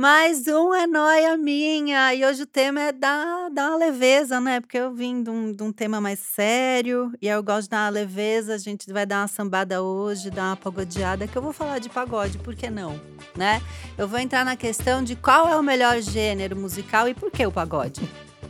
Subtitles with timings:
[0.00, 2.14] Mais um é noia minha.
[2.14, 4.58] E hoje o tema é dar, dar uma leveza, né?
[4.58, 7.84] Porque eu vim de um, de um tema mais sério e eu gosto de dar
[7.84, 8.54] uma leveza.
[8.54, 11.90] A gente vai dar uma sambada hoje, dar uma pagodeada, que eu vou falar de
[11.90, 12.98] pagode, por que não?
[13.36, 13.60] Né?
[13.98, 17.44] Eu vou entrar na questão de qual é o melhor gênero musical e por que
[17.44, 18.00] o pagode.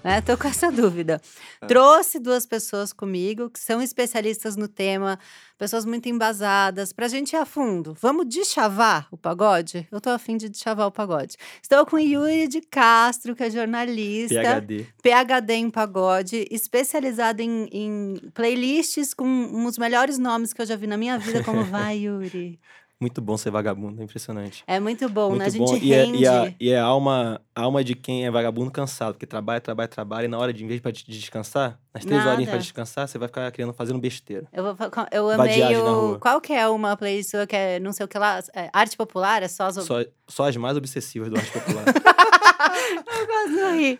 [0.05, 0.21] Né?
[0.21, 1.21] Tô com essa dúvida.
[1.61, 1.67] É.
[1.67, 5.19] Trouxe duas pessoas comigo que são especialistas no tema,
[5.59, 7.97] pessoas muito embasadas, pra gente ir a fundo.
[8.01, 9.87] Vamos deschavar o pagode?
[9.93, 11.37] Eu tô afim de deschavar o pagode.
[11.63, 14.87] Estou com Yuri de Castro, que é jornalista, PHD.
[15.03, 20.87] PhD em pagode, especializado em, em playlists com os melhores nomes que eu já vi
[20.87, 22.59] na minha vida, como Vai, Yuri.
[23.03, 24.63] Muito bom ser vagabundo, é impressionante.
[24.67, 25.47] É muito bom, né?
[25.47, 25.87] A Muito gente bom.
[25.87, 26.19] E é, rende.
[26.23, 29.59] e, a, e é a alma, a alma de quem é vagabundo cansado, porque trabalha,
[29.59, 32.33] trabalha, trabalha, e na hora de, em vez de descansar, nas três Nada.
[32.33, 34.47] horinhas pra descansar, você vai ficar querendo fazendo besteira.
[34.53, 34.77] Eu, vou,
[35.13, 36.19] eu amei o.
[36.19, 38.39] Qual que é uma playlist sua que é não sei o que lá?
[38.55, 39.43] é arte popular?
[39.43, 39.77] É só as.
[39.77, 41.85] Só, só as mais obsessivas do arte popular.
[42.45, 43.99] Eu quase ri.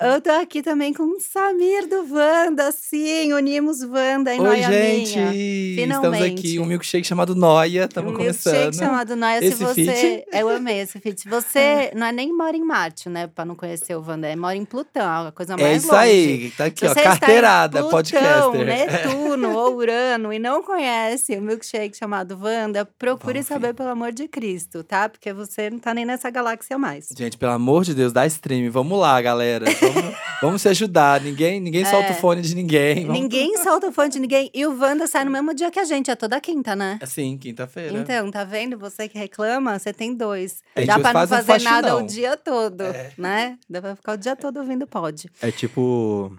[0.00, 4.68] Eu tô aqui também com o Samir do Wanda, sim, unimos Wanda em Oi, Noia
[4.70, 5.18] gente!
[5.18, 5.34] Minha.
[5.34, 6.40] Estamos Finalmente.
[6.40, 8.54] aqui, um milkshake chamado Noia, estamos um começando.
[8.54, 9.40] milkshake chamado Noia.
[9.40, 9.84] Se Esse você.
[9.84, 10.24] feat?
[10.32, 11.20] Eu amei esse feat.
[11.20, 13.26] Se você não é nem mora em Marte, né?
[13.26, 15.98] Pra não conhecer o Wanda, é mora em Plutão, a coisa mais É isso longe.
[15.98, 18.66] aí, tá aqui, Se ó, carteirada, Plutão, podcaster.
[18.66, 24.12] Netuno ou Urano e não conhece o milkshake chamado Wanda, procure Vamos saber pelo amor
[24.12, 25.08] de Cristo, tá?
[25.08, 27.08] Porque você não tá nem nessa galáxia mais.
[27.16, 28.70] Gente, pelo amor de Deus, dá stream.
[28.70, 29.66] Vamos lá, galera.
[29.80, 31.20] Vamos, vamos se ajudar.
[31.20, 32.10] Ninguém, ninguém solta É.
[32.12, 33.06] o fone de ninguém.
[33.06, 33.20] Vamos...
[33.20, 34.50] Ninguém solta o fone de ninguém.
[34.54, 36.98] E o Wanda sai no mesmo dia que a gente, é toda quinta, né?
[37.02, 37.96] Assim, quinta-feira.
[37.98, 38.78] Então, tá vendo?
[38.78, 40.62] Você que reclama, você tem dois.
[40.76, 43.12] Gente Dá pra não faz um fazer nada o dia todo, É.
[43.18, 43.58] né?
[43.68, 45.28] Dá pra ficar o dia todo ouvindo pod.
[45.42, 46.32] é tipo.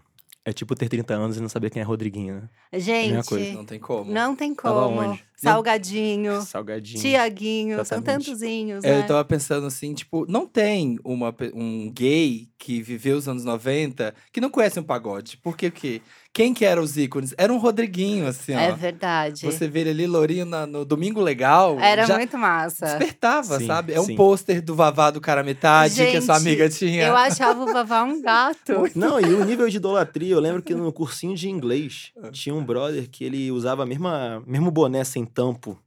[0.46, 2.36] É tipo ter 30 anos e não saber quem é Rodriguinho,
[2.72, 2.80] né?
[2.80, 3.52] Gente, coisa.
[3.54, 4.12] Não tem como.
[4.12, 5.02] não tem Tava como.
[5.02, 5.24] onde?
[5.42, 7.02] Salgadinho, Salgadinho.
[7.02, 9.00] Tiaguinho, são tantozinhos, É, né?
[9.00, 14.14] Eu tava pensando assim, tipo, não tem uma, um gay que viveu os anos 90
[14.32, 15.38] que não conhece um pagode.
[15.38, 16.02] Porque o quê?
[16.32, 17.34] Quem que eram os ícones?
[17.38, 18.60] Era um Rodriguinho, assim, ó.
[18.60, 19.42] É verdade.
[19.46, 21.80] Você vê ele ali, lourinho, na- no Domingo Legal.
[21.80, 22.86] Era já muito massa.
[22.86, 23.94] despertava, Sim, sabe?
[23.94, 24.16] É um sim.
[24.16, 27.08] pôster do Vavá do cara metade que a sua Gente, amiga tinha.
[27.08, 28.74] Eu achava o Vavá um gato.
[28.96, 32.30] Não, e o nível de idolatria, eu lembro que no cursinho de inglês Ah.
[32.32, 35.78] tinha um brother que ele usava a mesma, mesmo boné sem tampo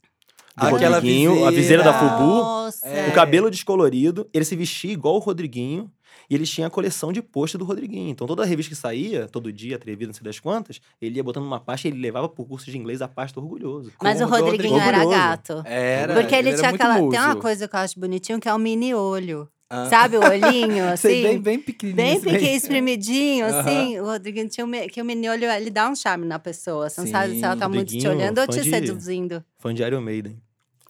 [0.56, 2.16] do Aquela Rodriguinho, a viseira da viseira.
[2.16, 2.86] Fubu, Nossa.
[2.86, 3.08] É.
[3.08, 5.90] o cabelo descolorido, ele se vestia igual o Rodriguinho
[6.28, 8.10] e ele tinha a coleção de pôster do Rodriguinho.
[8.10, 11.44] Então toda revista que saía, todo dia, atrevido, não sei das quantas, ele ia botando
[11.44, 13.92] uma pasta e ele levava pro curso de inglês a pasta orgulhoso.
[14.02, 15.62] Mas o do Rodriguinho era gato.
[15.64, 16.14] Era.
[16.14, 16.94] Porque ele, era tinha aquela.
[16.94, 19.48] Tem uma coisa que eu acho bonitinho, que é o mini olho.
[19.74, 19.86] Ah.
[19.88, 21.22] Sabe o olhinho, Sei, assim?
[21.22, 21.96] bem, bem pequenininho.
[22.06, 23.98] Bem pequeno, espremidinho, assim.
[24.00, 26.90] O Rodriguinho tinha um, que o mini olho, ele dá um charme na pessoa.
[26.90, 29.42] Você não sabe se ela tá muito te olhando ou te de- seduzindo.
[29.58, 30.36] Fã de Iron Maiden.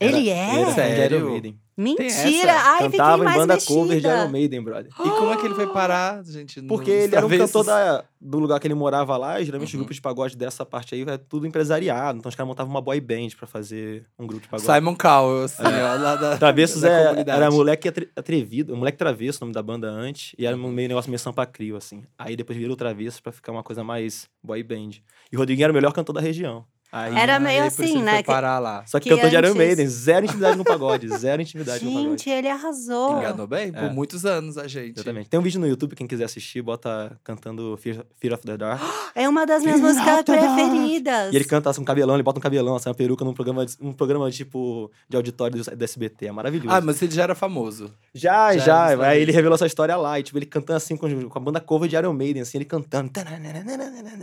[0.05, 0.61] Ele Era- é?
[0.63, 1.19] Era Sério?
[1.19, 1.59] Iron Maiden.
[1.75, 2.53] Mentira!
[2.53, 3.75] Ai, fiquei Cantava em mais banda mexida.
[3.75, 4.91] cover de Iron Maiden, brother.
[4.93, 6.61] E como é que ele foi parar, gente?
[6.63, 7.51] Porque ele era um travessos?
[7.53, 9.81] cantor da, do lugar que ele morava lá, e geralmente os Uhum.
[9.81, 12.19] grupos de pagode dessa parte aí é tudo empresariado.
[12.19, 14.71] Então os caras montavam uma boy band pra fazer um grupo de pagode.
[14.71, 16.37] Simon Cowell, assim, ó, lá da.
[16.37, 17.41] Travessos da é, comunidade.
[17.43, 20.89] era moleque atre- atrevido, moleque travesso, o nome da banda antes, e era um meio
[20.89, 22.03] negócio meio sampa crio, assim.
[22.19, 24.91] Aí depois virou travesso pra ficar uma coisa mais boy band.
[25.33, 26.65] E o Rodriguinho era o melhor cantor da região.
[26.95, 28.85] Aí, Era meio isso assim, né, Foi que- parar lá.
[28.87, 32.09] Só que, que cantor de Iron Maiden, zero intimidade no pagode, zero intimidade no pagode.
[32.11, 33.19] Gente, ele arrasou.
[33.19, 33.73] Enganou bem?
[33.73, 33.89] Por É.
[33.89, 34.97] muitos anos a gente.
[34.97, 35.31] Exatamente.
[35.31, 38.79] Tem um vídeo no YouTube, quem quiser assistir, bota cantando Fear, Fear of the Dark.
[39.15, 41.33] É uma das minhas Fear músicas preferidas.
[41.33, 43.65] E ele canta assim, um cabelão, ele bota um cabelão, assim, uma peruca num programa,
[43.65, 46.27] de- um programa tipo de auditório do, do SBT.
[46.27, 46.75] É maravilhoso.
[46.75, 47.91] Ah, mas ele já era famoso.
[48.15, 49.09] Já, Já, já.
[49.09, 49.21] aí.
[49.23, 50.19] ele revelou essa história lá.
[50.21, 52.65] E, tipo, ele cantando assim com, com a banda cover de Iron Maiden, assim, ele
[52.67, 53.11] cantando.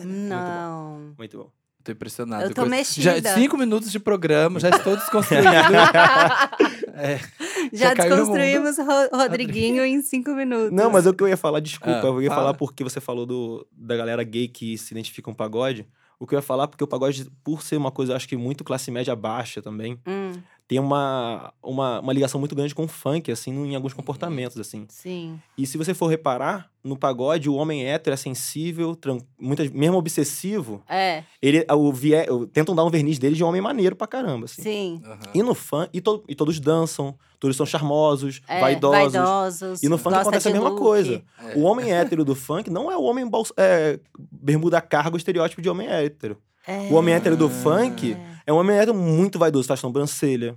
[0.06, 1.00] Não.
[1.00, 1.14] Muito bom.
[1.18, 1.50] Muito bom.
[1.84, 2.44] Tô impressionado.
[2.44, 3.22] Eu tô Coisa- mexida.
[3.22, 5.48] Já, cinco minutos de programa, já estou desconstruído.
[7.02, 7.18] É,
[7.72, 10.72] Já, Já desconstruímos Ro- Rodriguinho em cinco minutos.
[10.72, 12.42] Não, mas o que eu ia falar, desculpa, Ah, eu ia fala.
[12.42, 15.88] falar porque você falou do, da galera gay que se identifica com pagode.
[16.20, 18.36] O que eu ia falar, porque o pagode, por ser uma coisa, eu acho que
[18.36, 20.34] muito classe média baixa também, Hum,
[20.70, 24.86] tem uma, uma, uma ligação muito grande com o funk, assim, em alguns comportamentos, assim.
[24.88, 25.40] Sim.
[25.58, 29.98] E se você for reparar, no pagode, o homem hétero é sensível, tran- muitas, mesmo
[29.98, 34.06] obsessivo, É, ele, o vie, o- tentam dar um verniz dele de homem maneiro pra
[34.06, 34.62] caramba, assim.
[34.62, 35.02] sim.
[35.04, 35.20] Aham.
[35.34, 39.12] E no funk, e, to- e todos dançam, todos são charmosos, É, vaidosos.
[39.14, 39.82] vaidosos.
[39.84, 40.80] E no funk acontece a mesma look.
[40.80, 41.24] coisa.
[41.48, 41.58] É.
[41.58, 44.00] O homem hétero do funk não é o homem bolsa- é,
[44.32, 46.38] bermuda cargo estereótipo de homem hétero.
[46.68, 48.16] É, O homem hétero do funk
[48.50, 50.56] é um homem hétero muito vaidoso, faz sobrancelha,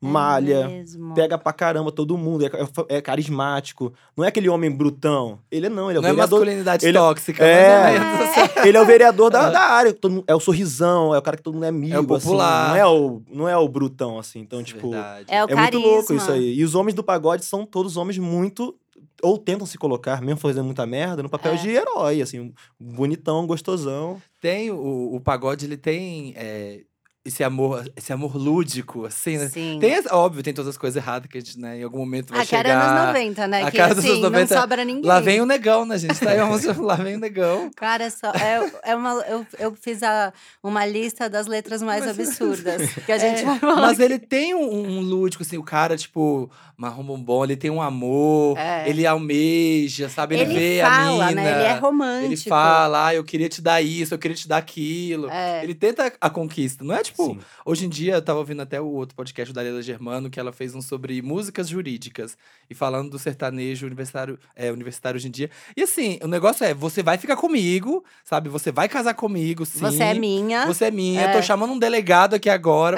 [0.00, 1.12] malha, É mesmo.
[1.14, 2.50] pega pra caramba todo mundo, é,
[2.88, 3.92] é carismático.
[4.16, 5.40] Não é aquele homem brutão.
[5.50, 6.38] Ele não, ele é o Não é vereador.
[6.40, 7.96] masculinidade ele- tóxica, É.
[7.96, 8.68] assim.
[8.68, 9.92] Ele é o vereador da, da área.
[9.92, 11.94] todo mundo- é o sorrisão, é o cara que todo mundo é amigo.
[11.94, 12.66] É o popular.
[12.66, 14.38] assim, não, é o, não é o brutão, assim.
[14.40, 14.90] Então, Isso é tipo.
[14.90, 15.24] verdade.
[15.28, 16.54] É o É muito louco isso aí.
[16.54, 18.76] E os homens do pagode são todos homens muito.
[19.20, 21.56] Ou tentam se colocar, mesmo fazendo muita merda, no papel É.
[21.56, 24.22] de herói, assim, bonitão, gostosão.
[24.40, 26.82] Tem o, o pagode, ele tem é,
[27.24, 29.48] esse amor, esse amor lúdico, assim, né?
[29.48, 29.78] Sim.
[29.80, 32.42] Tem, óbvio, tem todas as coisas erradas que a gente, né, em algum momento vai
[32.42, 32.98] A cara chegar.
[33.00, 33.62] anos 90, né?
[33.64, 35.04] a que cara dos assim, anos 90, não sobra ninguém.
[35.04, 36.18] Lá vem o negão, né, gente?
[36.18, 37.70] Tá aí, vamos- lá vem o negão.
[37.76, 40.32] Cara, é só, é, é uma, eu, eu fiz a,
[40.62, 43.80] uma lista das letras mais absurdas que a gente É, vai falar.
[43.82, 47.82] Mas ele tem um, um lúdico, assim, o cara, tipo, marrom bombom, ele tem um
[47.82, 48.88] amor, É.
[48.88, 50.34] ele almeja, sabe?
[50.36, 51.42] Ele, Ele vê fala, a mina.
[51.42, 51.50] né?
[51.60, 52.26] Ele é romântico.
[52.26, 55.28] Ele fala, ah, eu queria te dar isso, eu queria te dar aquilo.
[55.30, 55.62] É.
[55.62, 57.24] Ele tenta a conquista, não é tipo.
[57.26, 57.40] Sim.
[57.64, 60.52] Hoje em dia, eu tava ouvindo até o outro podcast da Leila Germano, que ela
[60.52, 62.36] fez um sobre músicas jurídicas.
[62.70, 65.50] E falando do sertanejo universitário, é, universitário hoje em dia.
[65.76, 68.48] E assim, o negócio é, você vai ficar comigo, sabe?
[68.48, 69.80] Você vai casar comigo, sim.
[69.80, 70.66] Você é minha.
[70.66, 71.32] Você é minha, É.
[71.32, 72.96] tô chamando um delegado aqui agora.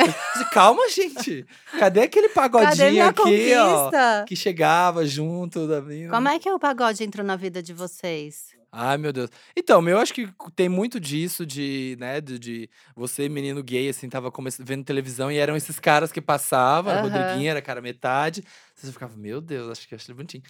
[0.53, 1.47] Calma, gente.
[1.79, 3.81] Cadê aquele pagodinho Cadê minha aqui, ó?
[3.89, 4.25] conquista?
[4.29, 6.11] Que chegava junto da mina.
[6.13, 8.59] Como é que o pagode entrou na vida de vocês?
[8.73, 9.29] Ai, meu Deus.
[9.57, 14.09] Então, eu acho que tem muito disso de, né, de, de você, menino gay, assim,
[14.09, 14.31] tava
[14.61, 17.03] vendo televisão e eram esses caras que passavam, Aham.
[17.03, 18.45] Rodriguinho, era cara metade.
[18.75, 20.45] Você ficava, meu Deus, acho que acho ele bonitinho.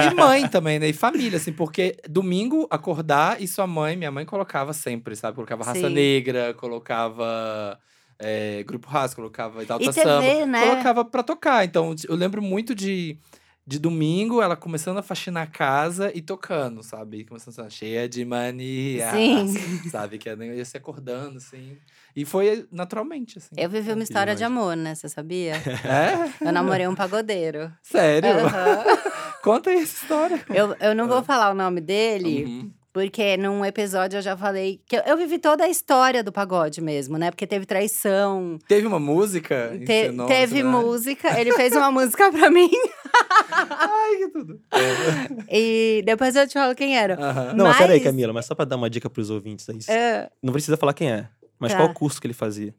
[0.00, 0.88] e, e mãe também, né?
[0.88, 5.34] E família, assim, porque domingo acordar e sua mãe, minha mãe colocava sempre, sabe?
[5.34, 5.94] Colocava raça Sim.
[5.94, 7.78] negra, colocava.
[8.18, 10.60] é, grupo raça, colocava Exalta E TV, Samba, né?
[10.60, 11.64] colocava pra tocar.
[11.64, 13.18] Então, eu lembro muito de,
[13.66, 17.24] de domingo, ela começando a faxinar a casa e tocando, sabe?
[17.24, 19.10] Começando a cheia de mania.
[19.12, 19.46] Sim.
[19.90, 20.18] Sabe?
[20.18, 21.76] Que ela ia se acordando, assim.
[22.16, 23.54] E foi naturalmente, assim.
[23.56, 24.94] Eu vivi uma história de amor, né?
[24.94, 25.54] Você sabia?
[26.40, 26.46] É?
[26.48, 27.72] Eu namorei um pagodeiro.
[27.82, 28.30] Sério?
[28.30, 28.84] Aham.
[29.42, 30.44] Conta aí essa história.
[30.50, 32.72] Eu, eu não vou falar o nome dele, Uhum.
[32.92, 36.80] Porque num episódio eu já falei que eu, eu vivi toda a história do pagode
[36.80, 37.30] mesmo, né?
[37.30, 39.72] Porque teve traição, Teve uma música?
[39.78, 40.68] te- teve né?
[40.70, 41.40] música.
[41.40, 42.70] Ele fez uma música pra mim
[43.52, 44.60] Ai, que tudo.
[45.50, 47.14] e depois eu te falo quem era.
[47.14, 47.54] Aham.
[47.54, 49.78] Não, mas peraí, Camila, mas só pra dar uma dica pros ouvintes aí.
[49.88, 51.28] É, Não precisa falar quem é.
[51.58, 51.78] Mas Tá.
[51.78, 52.74] qual curso que ele fazia?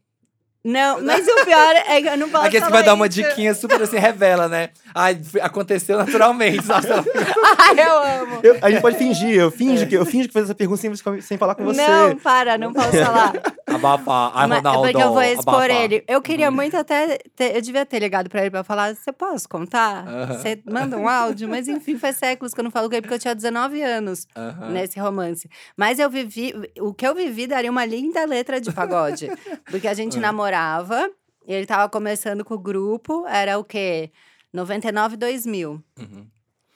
[0.63, 3.53] Não, mas o pior é que eu não posso Aqui você vai dar uma diquinha
[3.53, 4.69] super assim, revela, né?
[4.93, 6.67] Ai, aconteceu naturalmente.
[6.67, 7.03] Nossa,
[7.57, 8.39] Ai, eu amo.
[8.43, 11.21] Eu- a gente pode fingir, eu finjo que eu finjo que fez essa pergunta sem,
[11.21, 11.81] sem falar com você.
[11.85, 13.33] Não, para, não posso falar.
[13.75, 14.31] Abafa.
[14.33, 14.81] Ai, Mas- Ronaldo.
[14.81, 15.73] porque eu vou expor abafa.
[15.73, 16.03] ele.
[16.07, 17.17] Eu queria muito até.
[17.35, 20.05] ter- eu devia ter ligado pra ele pra falar: você posso contar?
[20.29, 21.47] Você manda um áudio?
[21.49, 24.27] Mas enfim, faz séculos que eu não falo com ele, porque eu tinha 19 anos
[24.71, 25.49] nesse romance.
[25.77, 26.53] Mas eu vivi.
[26.79, 29.29] O que eu vivi daria uma linda letra de pagode.
[29.69, 31.09] porque a gente namorava,
[31.47, 34.11] e ele tava começando com o grupo, era o quê?
[34.53, 35.81] 99, 2000.
[35.97, 36.27] Uhum.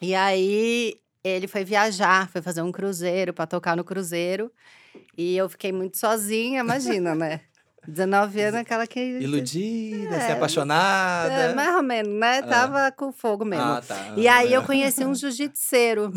[0.01, 4.51] E aí ele foi viajar, foi fazer um cruzeiro pra tocar no cruzeiro.
[5.17, 7.41] E eu fiquei muito sozinha, imagina, né?
[7.87, 8.99] 19 anos, aquela que.
[8.99, 11.31] Iludida, É, se apaixonada.
[11.33, 12.41] É, mais ou menos, né?
[12.41, 13.63] Tava com fogo mesmo.
[13.63, 14.13] Ah, tá.
[14.17, 16.11] E aí eu conheci um jiu-jitseiro.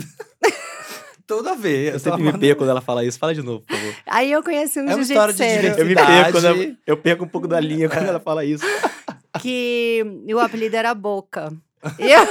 [1.26, 1.88] Tudo a ver.
[1.88, 3.18] Eu tô sempre me perco quando ela fala isso.
[3.18, 3.94] Fala de novo, por favor.
[4.06, 6.96] Aí eu conheci um É uma história de jiu-jitseiro Eu me perco, quando eu, eu
[6.96, 8.64] perco um pouco da linha quando ela fala isso.
[9.42, 10.02] que
[10.34, 11.52] o apelido era Boca.
[11.98, 12.26] E, eu-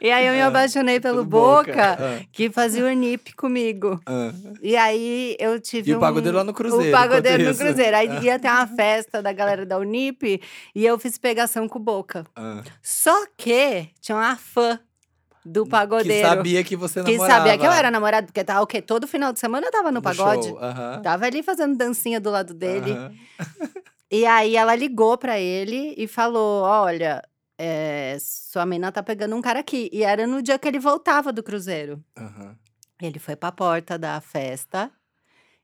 [0.00, 1.64] e aí eu me apaixonei pelo Pelo Boca.
[1.72, 2.24] Boca, Ah.
[2.32, 4.00] que fazia o NIP comigo.
[4.06, 4.32] Ah.
[4.62, 7.54] E aí eu tive E o pagodeiro lá no Cruzeiro, O pagodeiro no.
[7.56, 7.96] Cruzeiro.
[7.96, 10.40] Aí ia ter uma festa da galera da Unip
[10.74, 12.24] e eu fiz pegação com o Boca.
[12.36, 12.62] Ah.
[12.82, 14.78] Só que tinha uma fã
[15.44, 16.26] do Que pagodeiro.
[16.26, 17.38] sabia que você que namorava.
[17.40, 18.80] sabia que eu era namorada, porque tava o quê?
[18.80, 20.48] Todo final de semana eu tava no, pagode.
[20.48, 20.58] show.
[20.58, 21.02] Aham.
[21.02, 22.92] Tava ali fazendo dancinha do lado dele.
[22.92, 23.12] Aham.
[24.10, 27.22] E aí ela ligou pra ele e falou: Olha,
[27.58, 29.88] é, sua menina tá pegando um cara aqui.
[29.92, 32.02] E era no dia que ele voltava do cruzeiro.
[32.16, 32.56] Aham.
[33.02, 34.90] Ele foi pra porta da festa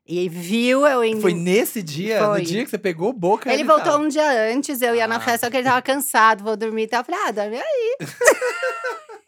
[0.05, 1.21] e viu eu indo.
[1.21, 2.19] Foi nesse dia?
[2.25, 2.39] Foi.
[2.39, 3.51] No dia que você pegou boca?
[3.51, 4.03] Ele voltou tava.
[4.03, 5.19] um dia antes, eu ia na Ah.
[5.19, 7.01] festa, só que ele tava cansado, vou dormir e tal.
[7.01, 7.97] Eu falei, ah, dorme aí.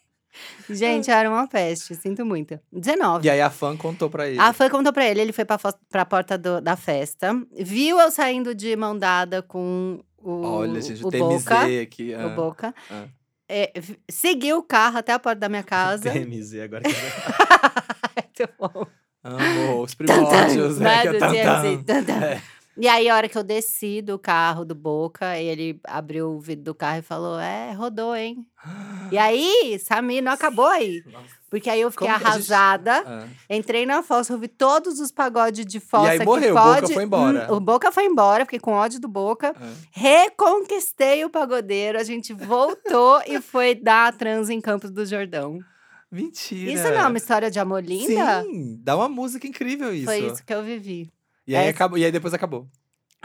[0.70, 2.58] Gente, era uma peste, sinto muito.
[2.72, 3.27] 19.
[3.27, 4.39] E aí a fã contou pra ele.
[4.39, 5.58] A fã contou pra ele, ele foi pra,
[5.89, 11.03] pra porta do- da festa, viu eu saindo de mão dada com o, Olha, gente,
[11.03, 11.81] o o TMZ Boca.
[11.81, 12.13] aqui.
[12.13, 12.29] O ah.
[12.29, 12.75] Boca.
[12.89, 13.05] Ah.
[13.47, 13.73] É,
[14.09, 16.09] seguiu o carro até a porta da minha casa.
[16.11, 16.89] TMZ, agora que
[18.39, 18.87] Muito bom.
[19.23, 20.85] Amo os primórdios, né?
[20.85, 22.03] né, que é tan, TMZ, tan.
[22.03, 22.25] tan, tan.
[22.25, 22.41] É.
[22.75, 26.65] E aí, a hora que eu desci do carro do Boca, ele abriu o vidro
[26.65, 28.47] do carro e falou: É, rodou, hein?
[29.11, 31.03] E aí, Samir, não acabou aí.
[31.05, 31.42] Nossa.
[31.53, 33.03] Porque aí eu fiquei Como que a gente- arrasada.
[33.05, 33.27] Ah.
[33.48, 36.93] Entrei na fossa, ouvi todos os pagodes de fossa aí que morreu, o Boca pode.
[36.95, 37.48] foi embora.
[37.51, 39.53] Hum, o Boca foi embora, fiquei com ódio do Boca.
[39.55, 39.69] Ah.
[39.91, 45.60] Reconquistei o pagodeiro, a gente voltou e foi dar a trans em Campos do Jordão.
[46.12, 46.72] Mentira.
[46.72, 48.41] Isso não é uma história de amor linda?
[48.43, 50.05] Sim, dá uma música incrível isso.
[50.05, 51.07] Foi isso que eu vivi.
[51.48, 52.67] E, aí É- acabou, e aí depois acabou.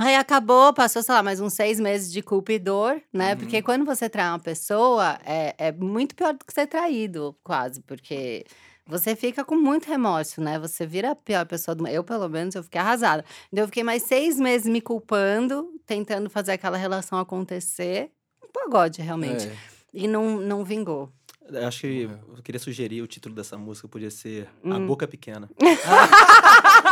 [0.00, 3.32] Aí acabou, passou, sei lá, mais uns seis meses de culpa e dor, né?
[3.32, 3.38] Uhum.
[3.38, 7.80] Porque quando você trai uma pessoa, é, é muito pior do que ser traído, quase.
[7.80, 8.44] Porque
[8.86, 10.56] você fica com muito remorso, né?
[10.60, 11.92] Você vira a pior pessoa do mundo.
[11.92, 13.24] Eu, pelo menos, eu fiquei arrasada.
[13.52, 18.12] Então, eu fiquei mais seis meses me culpando, tentando fazer aquela relação acontecer.
[18.40, 19.48] Um pagode, realmente.
[19.48, 19.56] É.
[19.92, 21.10] E não, não vingou.
[21.50, 22.02] Eu Acho que
[22.36, 24.86] eu queria sugerir o título dessa música, podia ser A Hum.
[24.86, 25.50] Boca Pequena.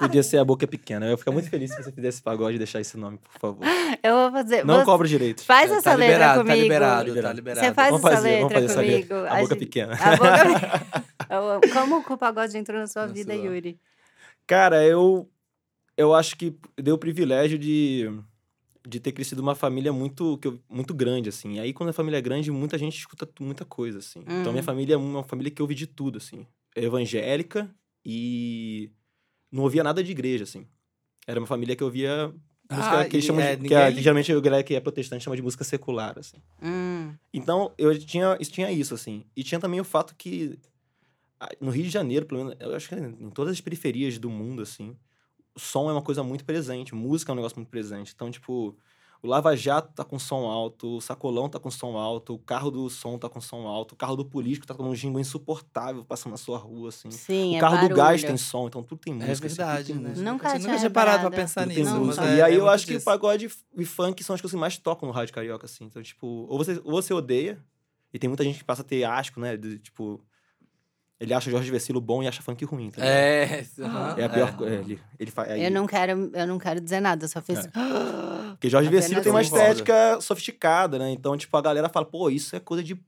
[0.00, 1.06] podia ser A Boca Pequena.
[1.06, 3.64] Eu ia ficar muito feliz se você fizesse pagode e deixar esse nome, por favor.
[4.02, 4.64] Eu vou fazer.
[4.64, 5.44] Não você cobro direitos.
[5.44, 6.56] Faz É, essa tá letra liberado, comigo.
[6.56, 7.36] Tá liberado, tá Liberado.
[7.36, 7.66] liberado.
[7.68, 9.16] Você faz Vamos essa fazer, vamos letra fazer essa letra.
[9.16, 9.26] comigo.
[9.26, 9.94] A Boca gente- Pequena.
[9.94, 11.00] A boca...
[11.72, 13.44] Como o pagode entrou na sua Na vida, sua.
[13.44, 13.78] Yuri?
[14.46, 15.28] Cara, eu,
[15.96, 18.10] eu acho que deu o privilégio de,
[18.86, 21.54] de ter crescido uma família muito, que eu- muito grande, assim.
[21.54, 24.20] E aí, quando a família é grande, muita gente escuta muita coisa, assim.
[24.20, 24.52] Então, Uhum.
[24.52, 26.44] minha família é uma família que ouve de tudo, assim.
[26.74, 27.70] É evangélica
[28.04, 28.90] e
[29.50, 30.66] não ouvia nada de igreja, assim.
[31.26, 32.28] Era uma família que ouvia
[32.70, 35.24] música Ah, que, é, de, que, é- ninguém- que geralmente a galera que é protestante
[35.24, 36.36] chama de música secular, assim.
[36.62, 37.14] Hum.
[37.32, 39.24] Então, eu tinha, isso tinha isso, assim.
[39.36, 40.58] E tinha também o fato que,
[41.60, 44.62] no Rio de Janeiro, pelo menos, eu acho que em todas as periferias do mundo,
[44.62, 44.96] assim,
[45.54, 48.12] o som é uma coisa muito presente, música é um negócio muito presente.
[48.14, 48.76] Então, tipo,
[49.22, 52.70] o Lava Jato tá com som alto, o Sacolão tá com som alto, o carro
[52.70, 56.04] do som tá com som alto, o carro do político tá com um jingle insuportável
[56.04, 57.10] passando na sua rua, assim.
[57.10, 58.26] Sim, o é carro do gás barulho.
[58.26, 59.30] tem som, então tudo tem música.
[59.30, 60.08] É assim, tudo verdade, tem né?
[60.10, 60.30] música.
[60.30, 61.90] Nunca Nunca tinha parado pra pensar Tudo nisso.
[61.94, 62.24] Não, música.
[62.24, 63.04] mas e é- aí é eu acho que o disso.
[63.04, 65.84] pagode e funk são as coisas que mais tocam no rádio carioca, assim.
[65.84, 67.62] Então, tipo, ou você, ou você odeia,
[68.12, 69.56] e tem muita gente que passa a ter asco, né?
[69.56, 70.20] De, tipo,
[71.20, 73.14] ele acha Jorge Vecilo bom e acha funk ruim, tá ligado?
[73.14, 74.52] É, aham, É a pior é.
[74.52, 74.74] coisa.
[74.74, 75.60] ele, ele faz.
[75.60, 77.66] Eu não quero, eu não quero dizer nada, eu só fiz.
[78.52, 79.54] Porque Jorge Apenas Vecilo tem uma isso.
[79.54, 81.10] estética sofisticada, né?
[81.10, 82.98] Então, tipo, a galera fala, pô, isso é coisa de,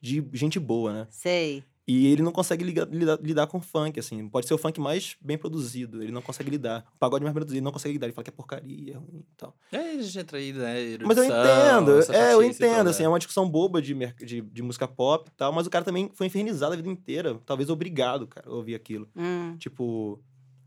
[0.00, 1.06] de gente boa, né?
[1.10, 1.64] Sei.
[1.92, 4.26] E ele não consegue liga- lidar, lidar com funk, assim.
[4.28, 6.84] Pode ser o funk mais bem produzido, ele não consegue lidar.
[6.94, 8.06] O pagode mais bem produzido, ele não consegue lidar.
[8.06, 9.54] Ele fala que é porcaria, é ruim e tal.
[9.72, 10.98] Aí a gente entra aí, né?
[11.04, 12.90] Mas eu entendo, é, eu entendo, toda.
[12.90, 13.94] assim, é uma discussão boba de,
[14.24, 17.38] de, de música pop e tal, mas o cara também foi infernizado a vida inteira,
[17.44, 19.08] talvez obrigado, cara, a ouvir aquilo.
[19.14, 19.56] Hum.
[19.58, 20.18] Tipo,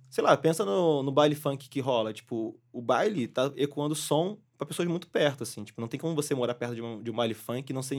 [0.10, 4.38] sei lá, pensa no, no baile funk que rola, tipo, o baile tá ecoando som
[4.58, 7.12] pra pessoas muito perto, assim, tipo, não tem como você morar perto de um, de
[7.12, 7.98] um baile funk e não ser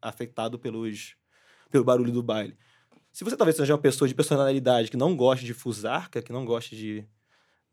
[0.00, 1.14] afetado pelos,
[1.72, 2.56] pelo barulho do baile.
[3.10, 6.44] Se você talvez seja uma pessoa de personalidade que não goste de fusarca, que não
[6.44, 7.04] goste de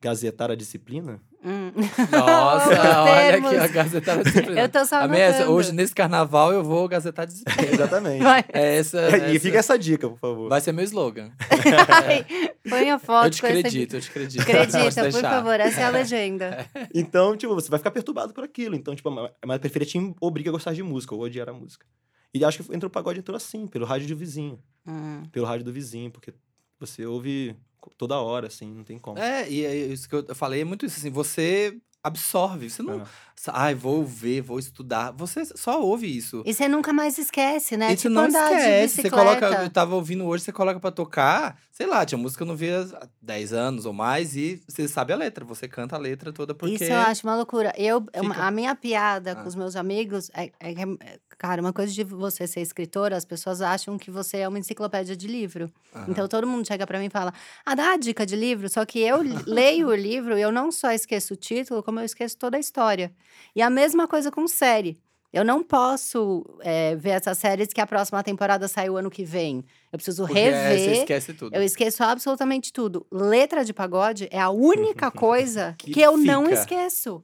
[0.02, 1.72] gazetar a disciplina, Hum.
[2.12, 4.60] Nossa, Os olha aqui a Gazeta Disciplina.
[4.60, 7.64] Eu tô só A é essa, hoje, nesse carnaval, eu vou Gazetar Disciplina.
[7.72, 8.22] exatamente.
[8.22, 10.50] Vai, É essa, e essa- fica essa dica, por favor.
[10.50, 11.32] Vai ser meu slogan.
[12.70, 14.42] Põe a Eu foto te com esse acredito, eu te acredito.
[14.42, 15.30] Acredita, por deixar.
[15.30, 16.66] favor, essa é a legenda.
[16.94, 18.76] Então, tipo, você vai ficar perturbado por aquilo.
[18.76, 21.54] Então, tipo, a a minha periferia te obriga a gostar de música, ou odiar a
[21.54, 21.86] música.
[22.34, 24.60] E acho que entrou o pagode entrou assim, pelo rádio do vizinho.
[24.86, 25.24] Hum.
[25.32, 26.34] Pelo rádio do vizinho, porque
[26.80, 27.56] você ouve
[27.98, 29.18] toda hora, assim, não tem como.
[29.18, 33.02] É, e é isso que eu falei é muito isso, assim, você absorve, você não...
[33.02, 33.06] É.
[33.48, 36.44] Ai, vou ver, vou estudar, você só ouve isso.
[36.46, 37.94] E você nunca mais esquece, né?
[37.94, 41.88] E tipo não esquece, você coloca, eu tava ouvindo hoje, você coloca pra tocar, sei
[41.88, 45.14] lá, tinha música que eu não via há 10 anos ou mais, e você sabe
[45.14, 46.76] a letra, você canta a letra toda porque...
[46.76, 47.72] Isso eu acho uma loucura.
[47.78, 48.44] Eu, Fica.
[48.44, 49.48] a minha piada com Ah.
[49.48, 53.24] os meus amigos é, é que, é- cara, uma coisa de você ser escritora, as
[53.24, 55.72] pessoas acham que você é uma enciclopédia de livro.
[55.96, 56.06] Aham.
[56.10, 57.34] Então todo mundo chega pra mim e fala:
[57.66, 58.68] "Ah, dá a dica de livro".
[58.70, 62.04] Só que eu leio o livro e eu não só esqueço o título, como eu
[62.06, 63.14] esqueço toda a história.
[63.56, 65.00] E a mesma coisa com série.
[65.32, 69.24] Eu não posso é, ver essas séries que a próxima temporada sai o ano que
[69.24, 69.64] vem.
[69.92, 70.98] Eu preciso Porque, é, você rever.
[71.02, 71.56] esquece tudo.
[71.56, 73.06] Eu esqueço absolutamente tudo.
[73.12, 76.56] Letra de pagode é a única coisa Que que, eu não fica.
[76.60, 77.24] esqueço.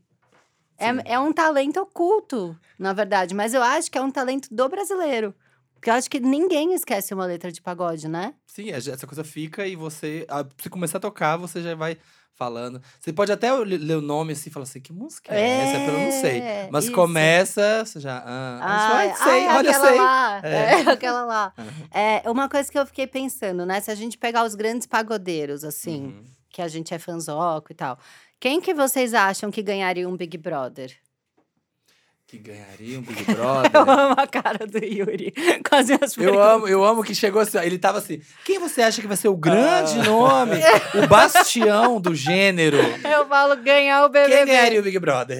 [0.79, 1.01] Sim.
[1.07, 4.69] É, é um talento oculto, na verdade, mas eu acho que é um talento do
[4.69, 5.33] brasileiro.
[5.73, 8.33] Porque eu acho que ninguém esquece uma letra de pagode, né?
[8.45, 10.27] Sim, é, essa coisa fica e você.
[10.61, 11.97] Se começar a tocar, você já vai
[12.35, 12.81] falando.
[12.99, 15.77] Você pode até le- ler o nome assim e falar assim: que música é, essa?
[15.91, 16.39] Eu não sei.
[16.41, 16.93] É, Mas isso.
[16.93, 18.21] começa, você já.
[18.25, 18.59] Ah,
[18.95, 19.97] Ai, ah, sei, olha, aquela sei.
[19.99, 20.41] lá.
[20.43, 20.65] É.
[20.85, 21.53] É, aquela lá.
[21.91, 23.79] É, uma coisa que eu fiquei pensando, né?
[23.81, 26.23] Se a gente pegar os grandes pagodeiros, assim, Uhum.
[26.49, 27.97] que a gente é fanzoco e tal.
[28.39, 30.95] Quem que vocês acham que ganharia um Big Brother?
[32.27, 33.71] Que ganharia um Big Eu Brother.
[33.75, 35.31] amo a cara do Yuri
[35.69, 36.47] com as minhas Eu perguntas.
[36.49, 39.15] amo, eu amo que chegou assim, ó, ele tava assim, quem você acha que vai
[39.15, 40.03] ser o grande Ah.
[40.03, 40.57] nome,
[41.03, 42.77] o bastião do gênero?
[42.77, 44.45] Eu falo ganhar o Quem BBB.
[44.45, 45.39] ganharia o Big Brother?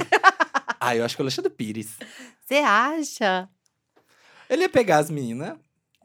[0.79, 1.97] ah, eu acho que o Alexandre Pires.
[2.45, 3.49] Você acha?
[4.47, 5.53] Ele ia pegar as meninas.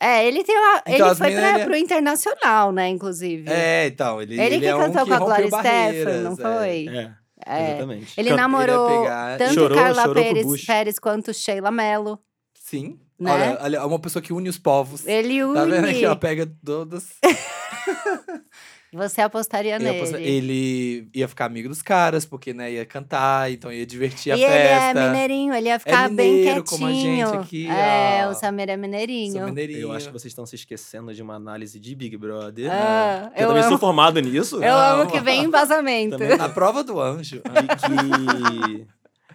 [0.02, 2.88] É, ele tem uma, Então, ele as foi meninas, pra, ele é- pro internacional, né,
[2.88, 3.44] inclusive.
[3.50, 6.32] É, então, ele, Ele ele que é um cantou com a rompeu Gloria Stefan, não
[6.32, 6.36] é.
[6.36, 6.88] foi?
[6.88, 7.10] É,
[7.46, 7.70] É.
[7.70, 8.14] exatamente.
[8.20, 10.64] Ele namorou pegar- tanto Chorou- Carla chorou Pérez, Bush.
[10.66, 12.18] Pérez quanto Sheila Mello.
[12.54, 12.98] Sim.
[13.18, 13.32] Né?
[13.32, 15.06] Olha, olha, é uma pessoa que une os povos.
[15.06, 15.54] Ele une.
[15.54, 16.16] Tá vendo aqui, ó?
[16.16, 17.08] Pega todas.
[18.92, 19.96] Você apostaria Ele, nele.
[19.96, 24.32] ia postar- ele ia ficar amigo dos caras, porque, né, ia cantar, então ia divertir
[24.32, 25.06] a e ele é festa.
[25.10, 26.64] mineirinho, ele ia ficar bem mineiro, quietinho.
[26.64, 28.30] como a gente aqui, é, ó.
[28.30, 29.32] o Samir é mineirinho.
[29.32, 29.80] Sou mineirinho.
[29.80, 32.68] Eu acho que vocês estão se esquecendo de uma análise de Big Brother.
[32.72, 33.68] Ah, eu, eu também amo.
[33.70, 34.56] sou formado nisso.
[34.56, 35.00] Eu Não.
[35.02, 36.18] amo que vem embasamento.
[36.18, 36.32] Também.
[36.40, 37.36] A prova do anjo.
[37.42, 38.86] De que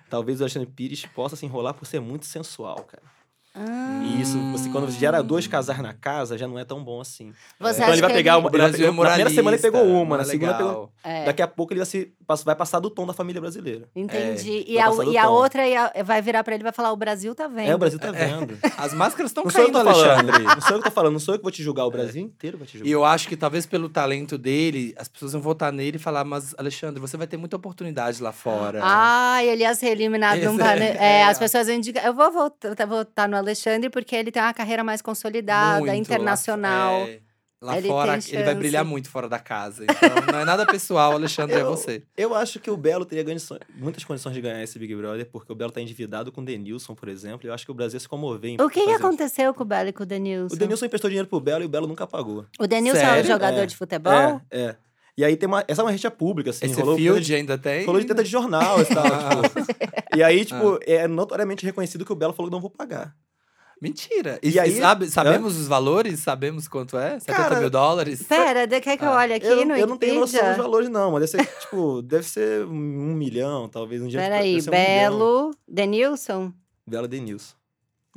[0.09, 3.03] talvez o Alexandre Pires possa se enrolar por ser muito sensual, cara.
[3.55, 4.01] Ah.
[4.03, 6.99] E isso, você, quando você gera dois casais na casa, já não é tão bom
[6.99, 7.33] assim.
[7.59, 8.49] Você então ele vai que pegar uma.
[8.49, 10.67] O Brasil ele é vai- na primeira semana ele pegou uma, na é segunda legal.
[10.69, 10.91] pegou.
[11.03, 12.11] É, Daqui a pouco ele vai, se,
[12.43, 13.87] vai passar do tom da família brasileira.
[13.95, 14.59] entendi.
[14.67, 15.63] É, e, a, e a outra
[16.03, 17.69] vai virar pra ele e vai falar: o Brasil tá vendo.
[17.69, 18.57] É, o Brasil tá vendo.
[18.77, 20.09] As máscaras estão Não sou eu que caindo, falando.
[20.29, 20.43] Alexandre.
[20.43, 22.21] Não sou eu que tô falando, não sou eu que vou te julgar, o Brasil
[22.21, 22.89] inteiro vai te julgar.
[22.89, 26.23] E eu acho que talvez pelo talento dele, as pessoas vão votar nele e falar,
[26.25, 28.81] mas Alexandre, você vai ter muita oportunidade lá fora.
[28.83, 32.03] Ah, ele ia ser eliminado num é- É, as pessoas indicam.
[32.03, 35.95] Eu vou votar, votar no Alexandre porque ele tem uma carreira mais consolidada, Muito, lá-
[35.97, 36.93] internacional.
[37.07, 37.19] é,
[37.61, 39.85] Lá, Ele fora, ele vai brilhar muito fora da casa.
[39.85, 42.03] Então, não é nada pessoal, Alexandre, é Eu- você.
[42.15, 43.25] Eu acho que o Belo teria
[43.75, 46.93] muitas condições de ganhar esse Big Brother, porque o Belo tá endividado com o Denilson,
[46.93, 47.47] por exemplo.
[47.47, 49.63] e Eu acho que o Brasil ia se comover em O que, que aconteceu com
[49.63, 50.53] o Belo e com o Denilson?
[50.53, 52.45] O Denilson emprestou dinheiro pro Belo e o Belo nunca pagou.
[52.59, 53.27] O Denilson é um Sério?
[53.27, 54.13] jogador É, de futebol?
[54.13, 54.75] É, é.
[55.17, 55.63] E aí tem uma.
[55.67, 56.65] Essa é uma rede pública, assim.
[56.65, 57.85] Esse rolou field de, ainda tem.
[57.85, 59.05] rolou de teta de jornal e tal.
[59.05, 59.41] Ah.
[59.49, 60.17] tipo.
[60.17, 63.15] E aí, tipo, é notoriamente reconhecido que o Belo falou que não vou pagar.
[63.89, 64.39] Mentira.
[64.41, 66.19] E, E aí- sabe, sabemos os valores?
[66.19, 67.19] Sabemos quanto é?
[67.19, 68.23] 70 Cara, mil dólares?
[68.23, 70.57] Pera, de- quer que eu Ah, olhe aqui eu, no eu não tenho noção dos
[70.57, 74.19] valores, não, mas deve ser, tipo, deve ser um milhão, talvez um dia.
[74.19, 74.71] Peraí, um milhão.
[74.71, 76.51] Belo, Denilson?
[76.87, 77.55] Belo Denilson.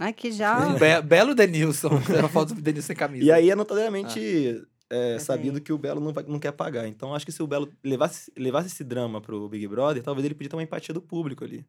[0.01, 0.59] Aqui já.
[0.69, 2.01] Um be- belo Denilson.
[2.03, 3.25] Tem uma foto do Denilson sem camisa.
[3.25, 5.21] E aí é notoriamente é, Peraí.
[5.21, 6.87] sabido que o Belo não, vai- não quer pagar.
[6.87, 10.35] Então acho que se o Belo levasse, levasse esse drama pro Big Brother, talvez ele
[10.35, 11.67] podia ter uma empatia do público ali.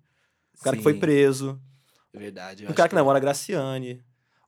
[0.59, 1.78] O cara que foi Sim, preso, é
[2.13, 2.63] Verdade.
[2.63, 4.03] eu um cara que namora a Graciane.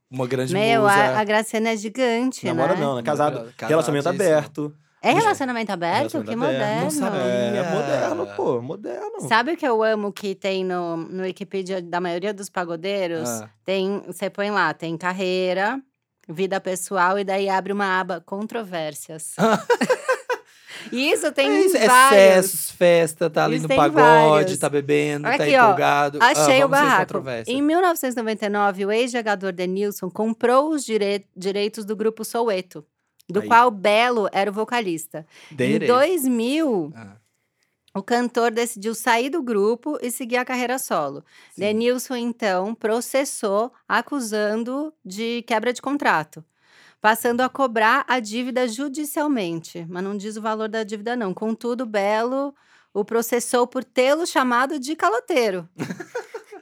[0.09, 0.93] Uma grande Meu, musa.
[0.93, 2.81] a, a Graciana é gigante, Namora né?
[2.81, 3.03] não, né?
[3.03, 3.53] Casado.
[3.57, 4.75] Relacionamento aberto.
[5.01, 6.13] É relacionamento aberto?
[6.13, 6.53] Relacionamento que aberto.
[6.53, 6.83] moderno.
[6.83, 7.21] Não sabia.
[7.21, 9.21] É, moderno, pô, moderno.
[9.27, 13.27] Sabe o que eu amo que tem no, no Wikipedia da maioria dos pagodeiros?
[13.27, 13.49] Ah.
[13.65, 15.81] Tem, você põe lá, tem carreira,
[16.29, 19.33] vida pessoal e daí abre uma aba controvérsias.
[20.91, 22.45] E isso tem É isso, vários.
[22.45, 24.57] excessos, festa, tá ali Isso no pagode, vários.
[24.57, 26.19] tá bebendo, tá Aqui, ó, empolgado.
[26.21, 27.23] Ah, Achei o vamos ver barraco.
[27.47, 32.85] Em 1999, o ex-jogador Denilson comprou os dire- direitos do grupo Soueto,
[33.29, 33.47] do Aí.
[33.47, 35.25] qual Belo era o vocalista.
[35.51, 35.85] Dere.
[35.85, 37.15] Em 2000, Ah,
[37.93, 41.23] o cantor decidiu sair do grupo e seguir a carreira solo.
[41.53, 41.61] sim.
[41.61, 46.43] Denilson, então, processou, acusando de quebra de contrato.
[47.01, 49.85] Passando a cobrar a dívida judicialmente.
[49.89, 51.33] Mas não diz o valor da dívida, não.
[51.33, 52.53] Contudo, Belo
[52.93, 55.67] o processou por tê-lo chamado de caloteiro.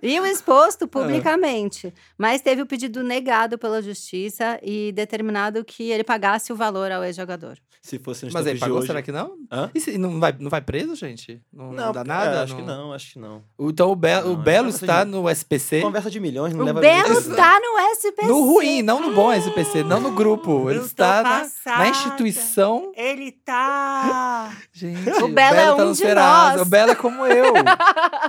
[0.01, 1.93] E o exposto publicamente.
[2.17, 7.03] Mas teve o pedido negado pela justiça e determinado que ele pagasse o valor ao
[7.03, 7.57] ex-jogador.
[7.81, 8.87] Se fosse nos Mas tempos de pagou, hoje...
[8.87, 9.35] será que não?
[9.49, 9.71] Hã?
[9.73, 11.41] E se não vai, não vai preso, gente?
[11.51, 12.35] Não, não dá porque- nada?
[12.35, 13.41] é, acho que não, acho que não.
[13.57, 15.81] Então o, Be o Não, é Belo conversa está de- no SPC.
[15.81, 17.35] Conversa de milhões não O leva Belo preso.
[17.35, 18.27] tá no SPC.
[18.27, 20.69] No ruim, não no bom SPC, não no grupo.
[20.69, 21.77] Ele Eu tô está na, passada.
[21.77, 22.91] na instituição.
[22.97, 24.51] Ele tá.
[24.73, 26.57] Gente, O Belo é tá um no de Serasa.
[26.57, 26.67] nós.
[26.67, 27.53] O Belo é como eu.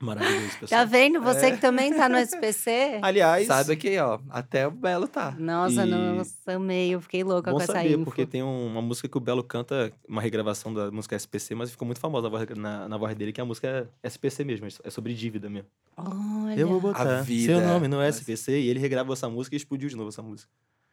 [0.00, 0.80] Maravilhoso, pessoal.
[0.80, 1.22] Tá vendo?
[1.22, 1.50] Você É.
[1.52, 2.98] que também tá no SPC.
[3.02, 5.34] Aliás, Sabe que, ó, até o Belo tá.
[5.38, 6.90] Nossa, E- nossa, amei.
[6.94, 8.04] Eu fiquei louca bom com essa saber, info.
[8.04, 11.70] porque tem um- uma música que o Belo canta, uma regravação da música SPC, mas
[11.70, 14.66] ficou muito famosa na voz, na, na voz dele, que a música é SPC mesmo,
[14.84, 15.68] é sobre dívida mesmo.
[15.96, 16.60] Olha.
[16.60, 17.54] Eu vou botar vida.
[17.54, 20.22] seu nome no Mas- SPC, e ele regravou essa música e explodiu de novo essa
[20.22, 20.50] música.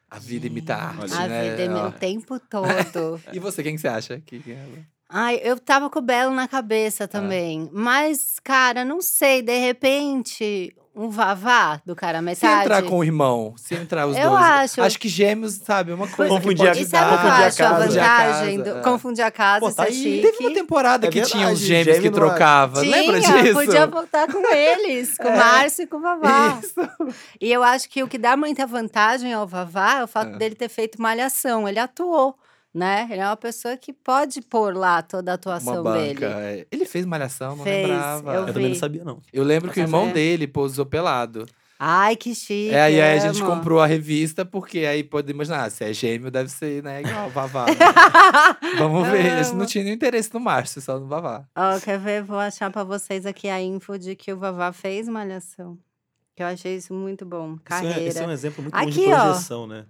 [0.10, 1.14] A vida imita a arte.
[1.14, 1.50] A né?
[1.50, 1.74] vida é Ó.
[1.74, 2.64] meu tempo todo.
[3.34, 4.66] E você, quem que você acha que é?
[5.16, 7.70] Ai, eu tava com o Belo na cabeça também.
[7.72, 12.62] Mas, cara, não sei, de repente, um vavá do cara Se metade.
[12.62, 14.42] entrar com o irmão, se entrar os Eu dois.
[14.44, 14.82] acho.
[14.82, 16.34] Acho que gêmeos, sabe, é uma coisa.
[16.34, 17.88] Confundir que a- pode E sabe o que eu confundir a acho a casa.
[17.88, 18.58] vantagem?
[18.58, 18.84] Confundir a do- é.
[18.84, 20.22] Confundir a casa, Pô, tá é aí.
[20.24, 22.82] Teve uma temporada É que tinha os verdade, gêmeos que é- trocava.
[22.82, 23.54] Lembra Tinha, disso?
[23.54, 25.38] podia voltar com eles, com o É.
[25.38, 26.60] Márcio e com o Vavá.
[26.62, 26.74] Isso.
[27.40, 30.38] E eu acho que o que dá muita vantagem ao Vavá é o fato É.
[30.38, 31.68] dele ter feito malhação.
[31.68, 32.36] Ele atuou,
[32.74, 33.08] né?
[33.12, 36.00] Ele é uma pessoa que pode pôr lá toda a Uma atuação banca.
[36.00, 36.26] dele.
[36.62, 36.68] é.
[36.72, 38.34] Ele fez malhação, não Fez, lembrava.
[38.34, 39.22] eu Eu também não sabia, não.
[39.32, 40.14] Eu lembro que o irmão ver.
[40.14, 41.46] dele posou pelado.
[41.86, 42.70] Ai, que chique.
[42.74, 46.50] É, aí a gente comprou a revista, porque aí pode imaginar, se é gêmeo, deve
[46.50, 47.66] ser, né, igual o Vavá.
[47.66, 47.74] né?
[48.78, 49.44] Vamos ver.
[49.44, 51.44] Gente não nenhum interesse no Márcio, só no Vavá.
[51.56, 52.24] Ó, quer ver?
[52.24, 55.78] Vou achar pra vocês aqui a info de que o Vavá fez malhação.
[56.36, 57.54] Que eu achei isso muito bom.
[57.54, 58.00] Isso Carreira.
[58.00, 59.24] é, esse é um exemplo muito bom de Aqui, ó.
[59.26, 59.86] projeção, né?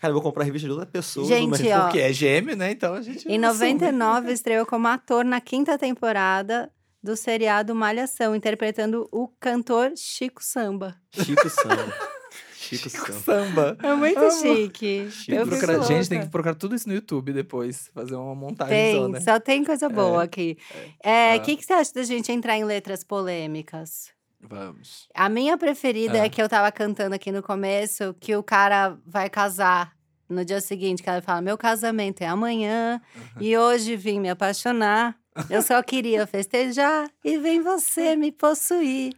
[0.00, 1.26] Cara, eu vou comprar a revista de outra pessoa.
[1.26, 1.60] Gente, mas...
[1.72, 1.82] ó.
[1.82, 2.70] Porque é gêmeo, né?
[2.72, 3.28] Então a gente.
[3.28, 3.74] Em assume.
[3.74, 10.96] 99, estreou como ator na quinta temporada do seriado Malhação, interpretando o cantor Chico Samba.
[11.12, 11.94] Chico Samba.
[12.56, 13.18] Chico Samba.
[13.20, 13.78] Samba.
[13.82, 14.30] É muito Amo.
[14.30, 15.10] chique.
[15.10, 17.90] Chico procurar- gente, tem que procurar tudo isso no YouTube depois.
[17.92, 18.74] Fazer uma montagem.
[18.74, 19.20] Tem, né?
[19.20, 20.56] só tem coisa boa aqui.
[21.02, 21.36] É, Ah.
[21.36, 24.12] O que, que você acha da gente entrar em letras polêmicas?
[24.40, 25.08] Vamos.
[25.14, 26.24] A minha preferida Ah.
[26.24, 29.92] é que eu tava cantando aqui no começo, que o cara vai casar
[30.28, 33.00] no dia seguinte, que ela fala: Meu casamento é amanhã
[33.40, 35.16] e hoje vim me apaixonar.
[35.48, 39.12] Eu só queria festejar e vem você me possuir.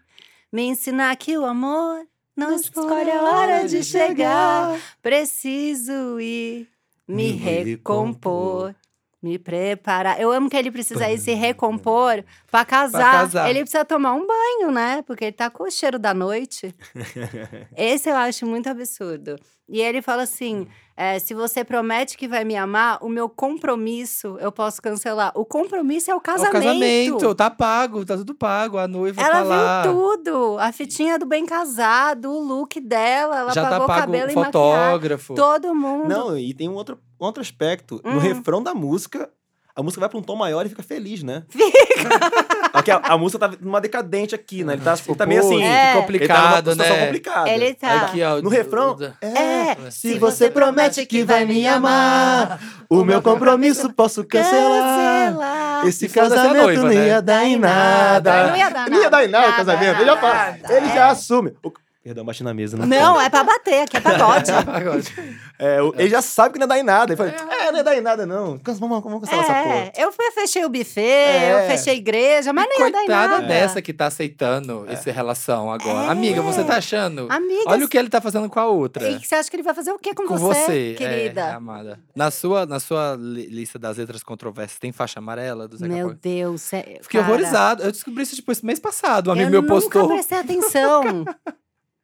[0.52, 2.06] Me ensinar que o amor
[2.36, 4.78] não escolhe a hora de chegar.
[5.00, 6.68] Preciso ir
[7.08, 8.74] me Me recompor.
[9.22, 10.20] Me preparar.
[10.20, 13.12] Eu amo que ele precisa ir se recompor pra casar.
[13.20, 13.48] casar.
[13.48, 15.02] Ele precisa tomar um banho, né?
[15.06, 16.74] Porque ele tá com o cheiro da noite.
[17.76, 19.36] Esse eu acho muito absurdo.
[19.68, 24.36] E ele fala assim: é, se você promete que vai me amar, o meu compromisso
[24.40, 25.30] eu posso cancelar.
[25.36, 26.48] O compromisso é o É casamento.
[26.50, 28.76] o casamento, tá pago, tá tudo pago.
[28.76, 29.82] A noiva Ela tá lá.
[29.82, 30.58] viu tudo.
[30.58, 34.28] A fitinha do bem casado, o look dela, ela Já tá pagou o pago cabelo
[34.28, 34.52] o e maquiagem.
[34.52, 35.34] fotógrafo.
[35.34, 36.08] Todo mundo.
[36.08, 38.00] Não, e tem um outro, outro aspecto.
[38.04, 38.14] Hum.
[38.14, 39.28] No refrão da música,
[39.74, 41.44] a música vai pra um tom maior e fica feliz, né?
[41.48, 41.62] Fica.
[42.72, 44.72] Aqui, a, a música tá numa decadente aqui, né?
[44.72, 45.62] Ele tá, ele tá meio assim.
[45.62, 45.66] É.
[45.66, 47.04] Ele tá complicado, né?
[47.04, 47.50] complicada.
[47.50, 48.00] Ele tá.
[48.00, 48.40] Aqui, ó.
[48.40, 52.58] No refrão, É, Se você promete que vai me amar,
[52.88, 55.28] o meu compromisso posso cancelar.
[55.28, 55.86] Cancelar.
[55.86, 57.06] Esse casamento noiva, não né?
[57.08, 58.46] ia dar em nada.
[58.48, 59.96] Não ia dar Não ia dar em nada o nada, casamento.
[60.00, 60.34] Ele já fala.
[60.34, 60.94] nada, Ele é.
[60.94, 61.54] já assume.
[61.62, 62.84] O- Perdão, bati na mesa, né?
[62.84, 64.50] Não, é pra bater, aqui é pagode.
[65.56, 67.12] É, o- Ele já sabe que não ia dar em nada.
[67.12, 68.58] Ele fala, é, não ia dar em nada, não.
[68.58, 69.74] Cansa- Vamos, vamos cancelar essa porra.
[69.76, 71.52] É, eu fui- fechei o buffet, É.
[71.66, 73.46] eu fechei a igreja, mas não ia dar em Coitada nada.
[73.46, 76.08] dessa que tá aceitando essa relação agora.
[76.08, 76.10] É.
[76.10, 77.28] Amiga, você tá achando?
[77.30, 79.08] Amiga, Olha o que ele tá fazendo com a outra.
[79.08, 81.40] e você acha que ele vai fazer o quê com, Com você, você, querida?
[81.42, 82.00] É, amada.
[82.16, 86.08] Na sua, na sua li- lista das letras controversas, tem faixa amarela do Zeca Meu
[86.08, 86.20] Pagodinho?
[86.48, 87.82] Deus, é, Fiquei cara, horrorizado.
[87.84, 89.28] Eu descobri isso, tipo, esse mês passado.
[89.28, 90.08] Um amigo eu meu nunca postou.
[90.08, 91.24] prestei atenção.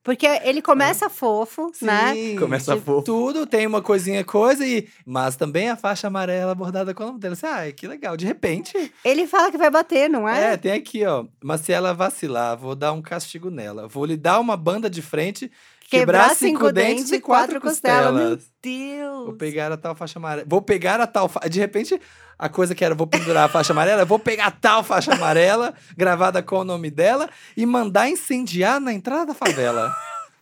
[0.09, 2.15] Porque ele começa fofo, né?
[2.15, 3.03] Sim, Começa de fofo.
[3.03, 7.19] Tudo tem uma coisinha, coisa, e mas também a faixa amarela bordada com o nome
[7.21, 7.35] dele.
[7.35, 8.17] Assim, Ai, que legal.
[8.17, 10.55] De repente, Ele fala que vai bater, não é?
[10.55, 10.57] é?
[10.57, 11.27] tem aqui, ó.
[11.45, 13.87] Mas se ela vacilar, vou dar um castigo nela.
[13.87, 15.53] Vou lhe dar uma banda de frente,
[15.91, 18.15] quebrar, cinco dentes e quatro costelas.
[18.15, 19.25] Meu Deus.
[19.27, 20.47] Vou pegar a tal faixa amarela.
[20.49, 21.29] Vou pegar a tal.
[21.29, 21.41] Fa...
[21.49, 22.01] De repente,
[22.39, 25.75] a coisa que era vou pendurar a faixa amarela, vou pegar a tal faixa amarela,
[25.97, 29.93] gravada com o nome dela, e mandar incendiar na entrada da favela.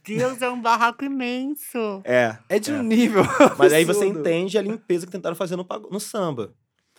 [0.04, 2.00] Deus, é um barraco imenso.
[2.04, 2.36] É.
[2.48, 2.82] É de um É.
[2.82, 3.24] nível.
[3.58, 4.20] Mas aí você absurdo.
[4.20, 6.54] entende a limpeza que tentaram fazer no, no samba.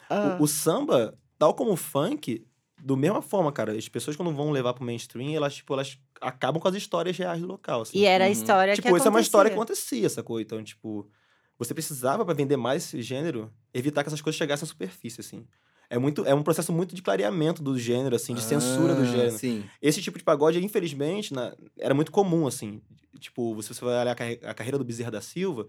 [0.10, 0.36] Ah.
[0.40, 2.46] O, o samba, tal como o funk,
[2.78, 3.72] do mesma forma, cara.
[3.72, 7.42] As pessoas quando vão levar pro mainstream, elas, tipo, elas acabam com as histórias reais
[7.42, 7.82] do local.
[7.82, 7.98] Assim.
[7.98, 8.34] E era a Uhum.
[8.34, 10.10] história tipo, que isso é uma história que acontecia.
[10.10, 10.40] sacou?
[10.40, 11.10] Então, tipo,
[11.58, 15.46] você precisava, pra vender mais esse gênero, evitar que essas coisas chegassem à superfície, assim.
[15.90, 19.06] É, muito, é um processo muito de clareamento do gênero, assim, de censura do Ah,
[19.06, 19.38] gênero.
[19.38, 19.64] Sim.
[19.82, 22.82] Esse tipo de pagode, infelizmente, na- era muito comum, assim.
[23.20, 25.66] Tipo, você, você vai olhar a, carre- a carreira do Bezerra da Silva,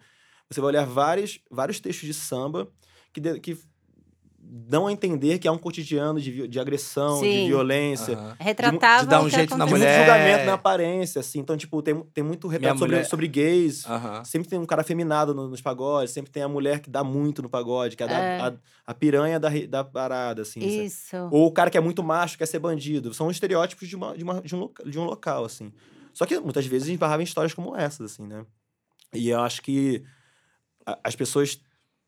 [0.51, 2.69] você vai olhar vários, vários textos de samba
[3.13, 3.57] que, de- que
[4.41, 7.47] dão a entender que há um cotidiano de, de agressão, de Sim.
[7.49, 8.15] violência.
[8.17, 8.37] Aham.
[8.39, 9.89] Retratava de dar o um jeito na De acontecia.
[9.89, 10.07] muito mulher.
[10.07, 11.41] julgamento na aparência, assim.
[11.41, 13.85] Então, tipo, tem, tem muito retrato sobre, mulher- sobre gays.
[13.87, 14.25] Aham.
[14.25, 17.43] Sempre tem um cara afeminado no- nos pagodes, sempre tem a mulher que dá muito
[17.43, 18.41] no pagode, que é, a da- É.
[18.41, 18.55] a,
[18.87, 20.61] a piranha da, da parada, assim.
[20.61, 20.85] sabe?
[20.87, 21.17] Isso.
[21.31, 23.13] Ou o cara que é muito macho, quer ser bandido.
[23.13, 25.73] São estereótipos de, uma, de, uma- de um, loca- de um local, assim.
[26.15, 28.45] Só que muitas vezes esbarrava em histórias como essas, assim, né?
[29.15, 30.03] E eu acho que
[30.87, 31.61] a- as pessoas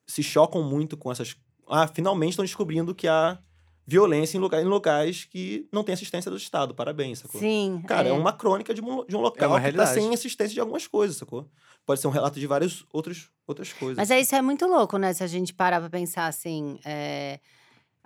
[0.07, 1.37] se chocam muito com essas.
[1.71, 3.39] Ah, finalmente estão descobrindo que há
[3.87, 6.75] violência em, lugar, em locais que não tem assistência do Estado.
[6.75, 7.41] Parabéns, sacou?
[7.41, 7.83] Sim.
[7.87, 8.11] Cara, é.
[8.11, 8.15] é.
[8.15, 11.17] uma crônica de um, de um local uma que tá sem assistência de algumas coisas,
[11.17, 11.49] sacou?
[11.85, 13.97] Pode ser um relato de várias outros, outras coisas.
[13.97, 15.13] Mas é isso é muito louco, né?
[15.13, 16.79] Se a gente parar pra pensar assim.
[16.85, 17.41] é,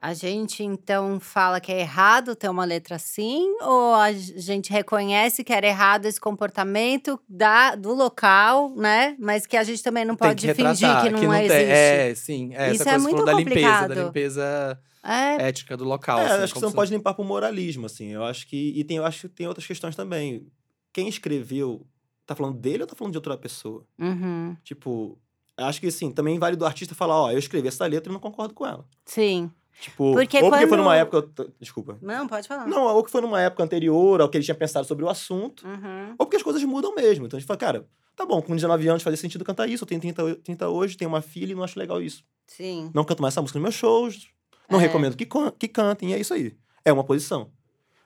[0.05, 5.43] A gente então fala que é errado ter uma letra assim, ou a gente reconhece
[5.43, 9.17] que era errado esse comportamento da, do local, né?
[9.19, 11.73] Mas que a gente também não pode que fingir retratar, que não tem- existe.
[11.73, 12.55] É, sim.
[12.55, 14.07] É, Isso essa é coisa que você muito da limpeza, da complicado.
[14.07, 16.19] limpeza É, ética do local.
[16.19, 18.09] É, assim, acho que você não pode limpar por moralismo, assim.
[18.13, 18.79] Eu acho que.
[18.79, 20.47] E tem, eu acho que tem outras questões também.
[20.93, 21.87] Quem escreveu,
[22.27, 23.87] tá falando dele ou tá falando de outra pessoa?
[23.99, 25.19] uhum, Tipo,
[25.57, 28.21] acho que assim, também vale do artista falar, ó, eu escrevi essa letra e não
[28.21, 28.85] concordo com ela.
[29.07, 29.51] sim.
[29.81, 31.29] Tipo, Porque ou porque foi quando- numa época.
[31.61, 31.99] Desculpa.
[32.01, 32.67] Não, pode falar.
[32.67, 35.67] Não, ou que foi numa época anterior ao que ele tinha pensado sobre o assunto,
[35.67, 37.27] Uhum, ou porque as coisas mudam mesmo.
[37.27, 39.89] Então a gente fala, cara, tá bom, com 19 anos fazia sentido cantar isso, eu
[39.89, 42.25] tenho 30, ho- 30 hoje, tenho uma filha e não acho legal isso.
[42.47, 42.91] sim.
[42.95, 44.29] Não canto mais essa música nos meus shows,
[44.71, 44.83] não É.
[44.83, 45.27] recomendo que,
[45.59, 46.57] que cantem, e é isso aí.
[46.85, 47.51] É uma posição.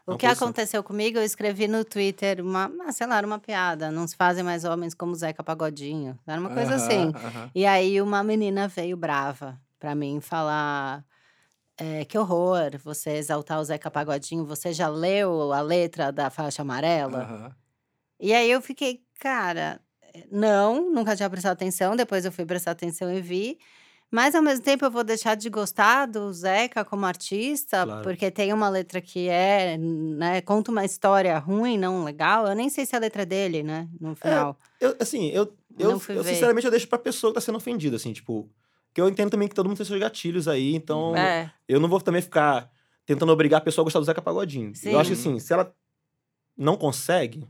[0.07, 3.90] É O que aconteceu comigo, eu escrevi no Twitter uma, ah, sei lá, uma piada.
[3.90, 6.18] Não se fazem mais homens como Zeca Pagodinho.
[6.26, 7.12] Era uma coisa Aham, assim.
[7.14, 7.50] aham.
[7.54, 11.04] E aí uma menina veio brava pra mim falar.
[11.79, 14.45] É, que horror você exaltar o Zeca Pagodinho.
[14.45, 17.23] Você já leu a letra da faixa amarela?
[17.23, 17.57] aham.
[18.21, 19.81] E aí eu fiquei, cara,
[20.14, 21.95] eh, não, nunca tinha prestado atenção.
[21.97, 23.59] Depois eu fui prestar atenção e vi.
[24.11, 28.03] Mas ao mesmo tempo eu vou deixar de gostar do Zeca como artista, Claro.
[28.03, 32.47] porque tem uma letra que é, né, conta uma história ruim, não legal.
[32.47, 34.59] Eu nem sei se a letra é dele, né, no final.
[34.81, 38.12] Eu, assim, eu, eu, eu sinceramente eu deixo pra pessoa que tá sendo ofendida, assim,
[38.12, 38.49] tipo.
[38.94, 41.88] Que eu entendo também que todo mundo tem seus gatilhos aí, então É, eu não
[41.88, 42.70] vou também ficar
[43.07, 44.74] tentando obrigar a pessoa a gostar do Zeca Pagodinho.
[44.74, 44.90] Sim.
[44.90, 45.72] Eu acho que assim, se ela
[46.57, 47.46] não consegue,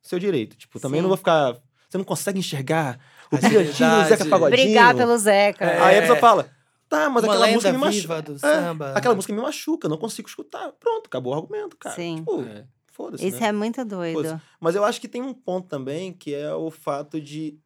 [0.00, 0.56] seu direito.
[0.56, 1.02] Tipo, também Sim.
[1.02, 1.56] não vou ficar.
[1.88, 2.98] Você não consegue enxergar
[3.30, 4.08] o brilhantinho do.
[4.08, 4.64] Zeca Pagodinho.
[4.64, 5.64] brigar pelo Zeca.
[5.64, 5.80] É.
[5.82, 6.48] Aí a pessoa fala,
[6.88, 8.24] tá, mas Uma aquela lenda música me machuca.
[8.46, 8.98] É.
[8.98, 10.72] Aquela música me machuca, eu não consigo escutar.
[10.72, 11.94] Pronto, acabou o argumento, cara.
[11.94, 12.16] Sim.
[12.18, 12.64] Tipo, É.
[12.92, 13.26] foda-se.
[13.26, 13.48] Isso né?
[13.48, 14.40] é muito doido.
[14.60, 17.58] Mas eu acho que tem um ponto também que é o fato de.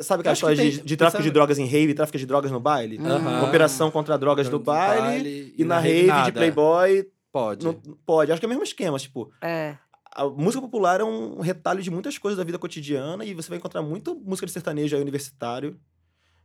[0.00, 2.58] Sabe aquela história de, de tráfico de sabe- drogas em rave, tráfico de drogas no
[2.58, 2.98] baile?
[2.98, 6.24] Uma operação contra drogas do baile, e na rave nada.
[6.26, 7.64] de Playboy Pode.
[7.64, 8.32] não pode.
[8.32, 9.76] Acho que é o mesmo esquema, tipo, É.
[10.14, 13.58] a música popular é um retalho de muitas coisas da vida cotidiana e você vai
[13.58, 15.78] encontrar muito música de sertanejo aí universitário,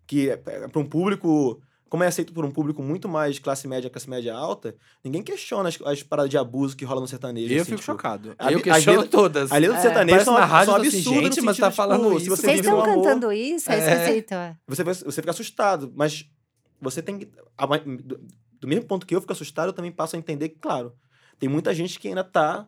[0.06, 1.60] que é, para um público,
[1.90, 5.70] como é aceito por um público muito mais classe média, classe média alta, ninguém questiona
[5.70, 7.52] as, as paradas de abuso que rolam no sertanejo.
[7.54, 8.36] Eu assim, fico tipo, chocado.
[8.38, 9.52] a- Eu questiono letras- todas.
[9.52, 9.82] As letras do É.
[9.82, 12.30] sertanejo são, rádio, são assim, absurdas gente, no mas tá falando tipo, isso.
[12.30, 13.72] você Vocês estão no amor, cantando isso?
[13.72, 14.02] É, É.
[14.04, 14.34] esquisito.
[14.34, 14.56] é.
[14.68, 16.26] você, você fica assustado, mas
[16.82, 17.32] você tem que...
[17.58, 17.66] a
[18.62, 20.94] do mesmo ponto que eu fico assustado, eu também passo a entender que, claro,
[21.40, 22.68] tem muita gente que ainda tá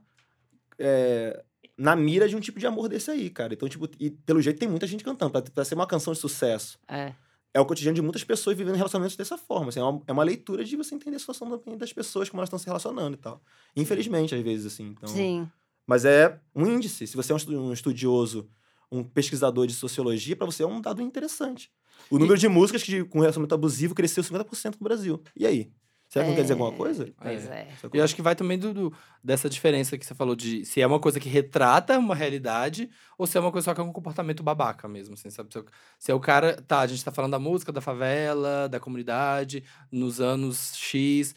[0.80, 1.44] é,
[1.78, 3.54] na mira de um tipo de amor desse aí, cara.
[3.54, 5.32] Então, tipo, e pelo jeito tem muita gente cantando.
[5.32, 7.14] Pra, pra ser uma canção de sucesso, É.
[7.54, 9.70] é o cotidiano de muitas pessoas vivendo relacionamentos dessa forma.
[9.70, 12.40] Assim, é, uma, é uma leitura de você entender a situação também das pessoas, como
[12.40, 13.42] elas estão se relacionando e tal.
[13.76, 14.90] Infelizmente, às vezes, assim.
[14.98, 15.50] Então, Sim.
[15.86, 17.06] Mas é um índice.
[17.08, 18.50] Se você é um estu- estudioso,
[18.92, 21.70] um pesquisador de sociologia, para você é um dado interessante.
[22.10, 25.22] O número de músicas que, com relacionamento abusivo cresceu 50% no Brasil.
[25.36, 25.72] E aí?
[26.12, 27.10] Será que não quer dizer alguma coisa?
[27.24, 27.68] Pois é.
[27.82, 27.92] Sacou?
[27.94, 28.94] E eu acho que vai também do, do-
[29.24, 33.26] dessa diferença que você falou de se é uma coisa que retrata uma realidade ou
[33.26, 35.50] se é uma coisa só que é um comportamento babaca mesmo, assim, sabe?
[35.54, 35.66] Se, é o-
[35.98, 39.64] se é o cara, tá, a gente tá falando da música da favela, da comunidade,
[39.90, 41.34] nos anos X.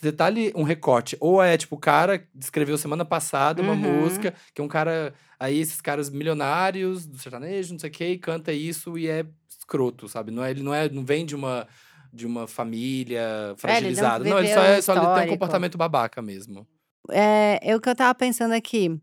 [0.00, 1.18] Detalhe, um recorte.
[1.20, 3.78] Ou é tipo, o cara escreveu semana passada uma Uhum.
[4.02, 5.12] música, que é um cara.
[5.38, 9.26] Aí esses caras milionários do sertanejo, não sei o quê, canta isso e é
[9.58, 10.30] escroto, sabe?
[10.30, 11.68] Não é, ele não, é, não vem de uma.
[12.14, 14.24] De uma família fragilizada.
[14.24, 16.66] não, ele só, é, só ele tem um comportamento babaca mesmo.
[17.10, 19.00] É, é o que eu tava pensando aqui.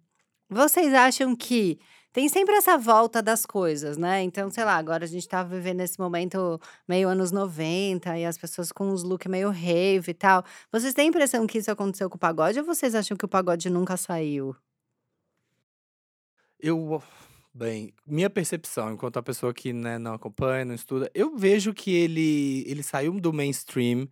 [0.50, 1.80] Vocês acham que
[2.14, 4.22] tem sempre essa volta das coisas, né?
[4.22, 8.38] Então, sei lá, agora a gente tá vivendo esse momento meio anos 90 e as
[8.38, 10.44] pessoas com os looks meio rave e tal.
[10.72, 13.30] Vocês têm a impressão que isso aconteceu com o pagode ou vocês acham que o
[13.30, 14.54] pagode nunca saiu?
[16.60, 17.02] Eu,
[17.54, 21.92] bem, minha percepção, enquanto a pessoa que né, não acompanha, não estuda, eu vejo que
[21.94, 24.08] ele, ele saiu do mainstream,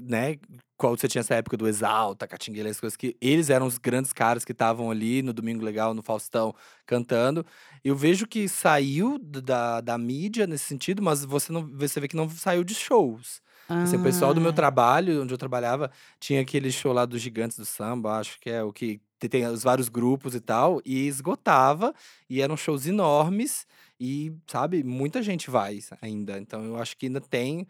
[0.00, 0.38] né?
[0.76, 4.12] Qual você tinha essa época do Exalta, Catinguele, as coisas que eles eram os grandes
[4.12, 6.54] caras que estavam ali no Domingo Legal, no Faustão,
[6.86, 7.46] cantando.
[7.84, 12.16] Eu vejo que saiu da, da mídia nesse sentido, mas você não você vê que
[12.16, 13.40] não saiu de shows.
[13.82, 17.20] Assim, o pessoal do meu Ah, trabalho, onde eu trabalhava, tinha aquele show lá dos
[17.20, 21.06] Gigantes do Samba, acho que é o que tem os vários grupos e tal, e
[21.06, 21.94] esgotava,
[22.28, 23.66] e eram shows enormes,
[24.00, 26.38] e, sabe, muita gente vai ainda.
[26.38, 27.66] Então, eu acho que ainda tem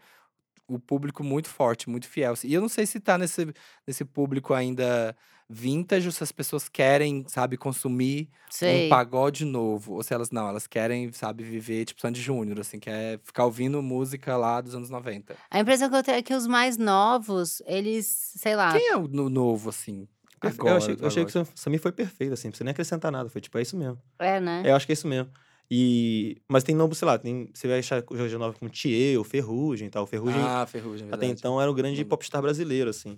[0.67, 2.33] o público muito forte, muito fiel.
[2.43, 3.53] E eu não sei se tá nesse,
[3.85, 5.15] nesse público ainda
[5.49, 8.85] vintage, ou se as pessoas querem, sabe, consumir sei.
[8.87, 9.93] um pagode novo.
[9.93, 13.81] Ou se elas não, elas querem, sabe, viver tipo Sandy Júnior, assim, quer ficar ouvindo
[13.83, 15.35] música lá dos anos 90.
[15.51, 18.71] A impressão que eu tenho é que os mais novos, eles, sei lá.
[18.71, 20.07] Quem é o no- novo, assim?
[20.43, 22.71] Perfe- Agora, eu achei, eu achei que o Samir foi perfeito, assim, não precisa nem
[22.71, 23.29] acrescentar nada.
[23.29, 23.97] Foi tipo, é isso mesmo.
[24.19, 24.61] É, né?
[24.65, 25.29] Eu acho que é isso mesmo.
[25.71, 26.37] E...
[26.47, 27.49] Mas tem nome, sei lá, tem...
[27.53, 30.05] você vai achar o Jorge Nova como Thier, ou Ferrugem e tal.
[30.05, 31.39] Ferrugem, Ah, Ferrugem, até verdade.
[31.39, 32.09] então, era o grande Nome.
[32.09, 33.17] popstar brasileiro, assim.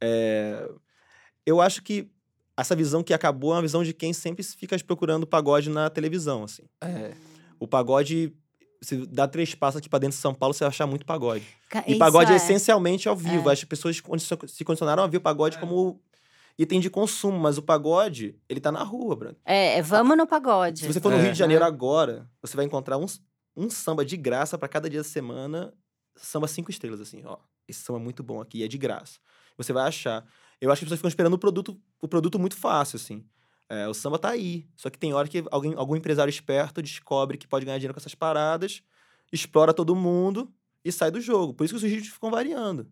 [0.00, 0.68] É,
[1.46, 2.08] Eu acho que
[2.56, 6.42] essa visão que acabou é uma visão de quem sempre fica procurando pagode na televisão,
[6.44, 6.62] assim.
[6.80, 7.12] É.
[7.60, 8.32] O pagode...
[8.82, 11.44] Se dá três passos aqui pra dentro de São Paulo, você vai achar muito pagode.
[11.70, 12.36] Ca- E pagode é é.
[12.36, 13.48] essencialmente ao vivo.
[13.48, 13.52] É.
[13.54, 13.96] As pessoas
[14.48, 15.98] se condicionaram a ver o pagode como
[16.58, 19.40] item de consumo, mas o pagode, ele tá na rua, Branco.
[19.44, 20.80] É, é, vamos no pagode.
[20.80, 21.22] Se você for no É.
[21.22, 23.06] Rio de Janeiro agora, você vai encontrar um,
[23.56, 25.72] um samba de graça pra cada dia da semana,
[26.16, 27.36] samba cinco estrelas, assim, ó.
[27.68, 29.18] Esse samba é muito bom aqui, é de graça.
[29.58, 30.24] Você vai achar.
[30.60, 33.24] Eu acho que as pessoas ficam esperando o produto, o produto muito fácil, assim.
[33.68, 34.66] É, o samba tá aí.
[34.76, 37.98] Só que tem hora que alguém, algum empresário esperto descobre que pode ganhar dinheiro com
[38.00, 38.82] essas paradas,
[39.32, 40.50] explora todo mundo
[40.84, 41.52] e sai do jogo.
[41.52, 42.86] Por isso que os ritmos ficam variando.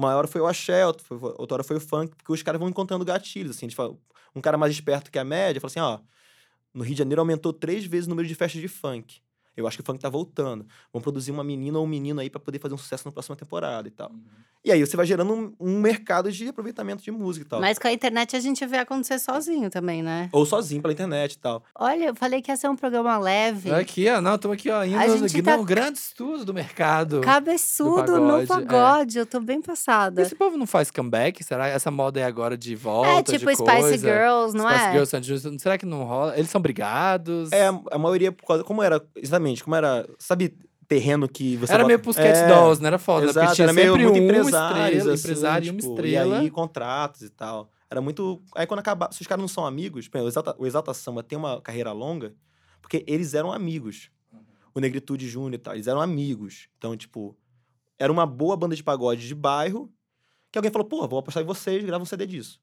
[0.00, 2.70] Uma hora foi o axé, outra foi- hora foi o funk, porque os caras vão
[2.70, 3.68] encontrando gatilhos, assim.
[4.34, 6.00] Um cara mais esperto que a média fala assim, ó...
[6.72, 9.20] No Rio de Janeiro aumentou três vezes o número de festas de funk.
[9.60, 10.66] Eu acho que o funk tá voltando.
[10.92, 13.36] Vamos produzir uma menina ou um menino aí pra poder fazer um sucesso na próxima
[13.36, 14.10] temporada e tal.
[14.62, 17.60] E aí você vai gerando um, um mercado de aproveitamento de música e tal.
[17.62, 20.28] Mas com a internet a gente vê acontecer sozinho também, né?
[20.32, 21.64] Ou sozinho pela internet e tal.
[21.74, 23.72] Olha, eu falei que ia ser um programa leve.
[23.72, 26.52] Aqui, ó, não, estamos aqui, ó, indo A no, gente no tá- grande estudo do
[26.52, 27.22] mercado.
[27.22, 28.46] Cabeçudo Do no pagode, é.
[28.46, 29.18] pagode.
[29.20, 30.20] Eu tô bem passada.
[30.20, 31.42] Esse povo não faz comeback?
[31.42, 31.66] Será?
[31.68, 33.96] Essa moda é agora de volta, É de tipo Spice coisa?
[33.96, 34.92] Girls, não Spice é?
[34.92, 36.36] Girls, Sandy será que não rola?
[36.36, 37.50] Eles são brigados?
[37.50, 38.62] É, a maioria, por causa.
[38.62, 39.02] Como era.
[39.16, 40.08] Exatamente, como era.
[40.18, 41.72] Sabe, terreno que você.
[41.72, 43.26] Era bota- meio pros cat É, dolls, não era foda?
[43.26, 43.30] né?
[43.30, 46.36] Exato, Porque tinha era meio muito um empresários, estrela, assim, empresário e uma tipo, estrela.
[46.36, 47.70] E aí, contratos e tal.
[47.88, 48.42] Era muito.
[48.54, 49.08] Aí quando acaba.
[49.12, 52.34] Se os caras não são amigos, o Exalta, o Exalta Samba tem uma carreira longa,
[52.82, 54.10] porque eles eram amigos.
[54.74, 56.68] O Negritude Júnior e tal, eles eram amigos.
[56.78, 57.36] Então, tipo,
[57.98, 59.92] era uma boa banda de pagode de bairro,
[60.52, 62.60] que alguém falou, pô, vou apostar em vocês, grava um CD disso.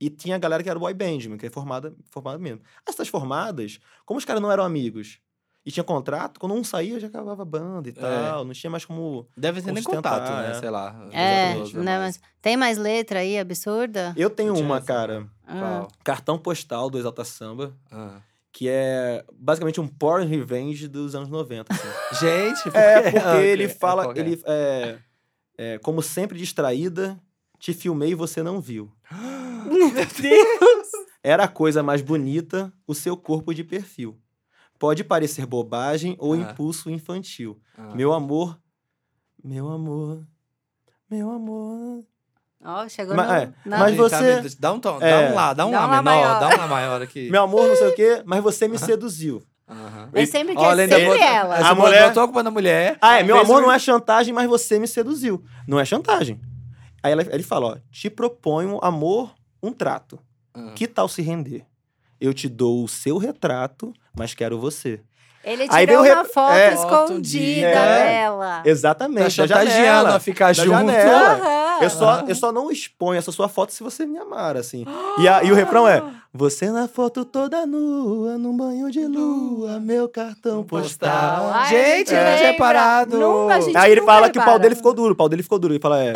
[0.00, 2.60] E tinha a galera que era boy band, que é formada, formada mesmo.
[2.86, 5.20] Essas formadas, como os caras não eram amigos
[5.66, 8.84] e tinha contrato, quando um saía já acabava a banda e tal, não tinha mais
[8.84, 10.50] como Deve ser nem contato, né?
[10.50, 10.54] é.
[10.54, 11.08] Sei lá.
[11.10, 14.12] É, né, mas tem mais letra aí absurda?
[14.16, 15.86] Eu tenho uma, cara, Ah.
[16.02, 18.18] Cartão postal do Exalta Samba, Ah.
[18.52, 21.72] que é basicamente um porn revenge dos anos 90.
[21.72, 21.88] assim.
[22.20, 23.76] Gente, por é, porque Ah, ele ok.
[23.76, 24.18] fala, é?
[24.18, 24.98] ele é,
[25.56, 27.18] é, como sempre distraída,
[27.58, 28.92] te filmei e você não viu.
[29.64, 30.88] Meu Deus!
[31.22, 34.18] Era a coisa mais bonita, o seu corpo de perfil.
[34.78, 36.36] Pode parecer bobagem ou Ah.
[36.36, 37.58] impulso infantil.
[37.78, 37.94] Ah.
[37.94, 38.58] Meu amor,
[39.42, 40.22] meu amor,
[41.10, 42.04] meu amor.
[42.66, 43.32] Ó, chegou Mas- no...
[43.34, 43.98] é, na- mas Gente,
[44.48, 45.10] você- dá um tom, É.
[45.26, 46.40] dá um lá, dá um Dá lá menor, maior.
[46.40, 47.30] dá um lá maior aqui.
[47.30, 49.42] Meu amor, não sei o quê, mas você me seduziu.
[49.68, 50.10] Aham.
[50.12, 51.56] Mas sempre que Olha, sempre botou- ela.
[51.58, 52.08] Essa A mulher...
[52.08, 52.98] botou a culpa na mulher.
[53.00, 55.42] Ah, é, meu amor não é chantagem, mas você me seduziu.
[55.68, 56.40] Não é chantagem.
[57.02, 60.18] Aí ela- ele fala, ó, te proponho, amor, um trato.
[60.54, 60.72] Ah.
[60.74, 61.66] Que tal se render?
[62.24, 65.00] Eu te dou o seu retrato, mas quero você.
[65.44, 66.72] Ele Aí tirou veio o uma rep- foto é.
[66.74, 68.22] escondida É.
[68.22, 68.62] dela.
[68.64, 70.16] Tá Exatamente, da chantageando janela.
[70.16, 70.70] a ficar Da junto.
[70.70, 71.32] janela.
[71.34, 71.64] Aham.
[71.82, 74.86] Eu só, eu só não exponho essa sua foto se você me amar, assim.
[75.18, 79.78] E, a- e o refrão é: Você na foto toda nua, num banho de lua,
[79.80, 81.50] meu cartão postal.
[81.52, 83.18] Ai, Gente, eu não tinha reparado.
[83.18, 85.42] Nunca, a gente Aí ele fala que o pau dele ficou duro, o pau dele
[85.42, 85.74] ficou duro.
[85.74, 86.14] Ele fala: É.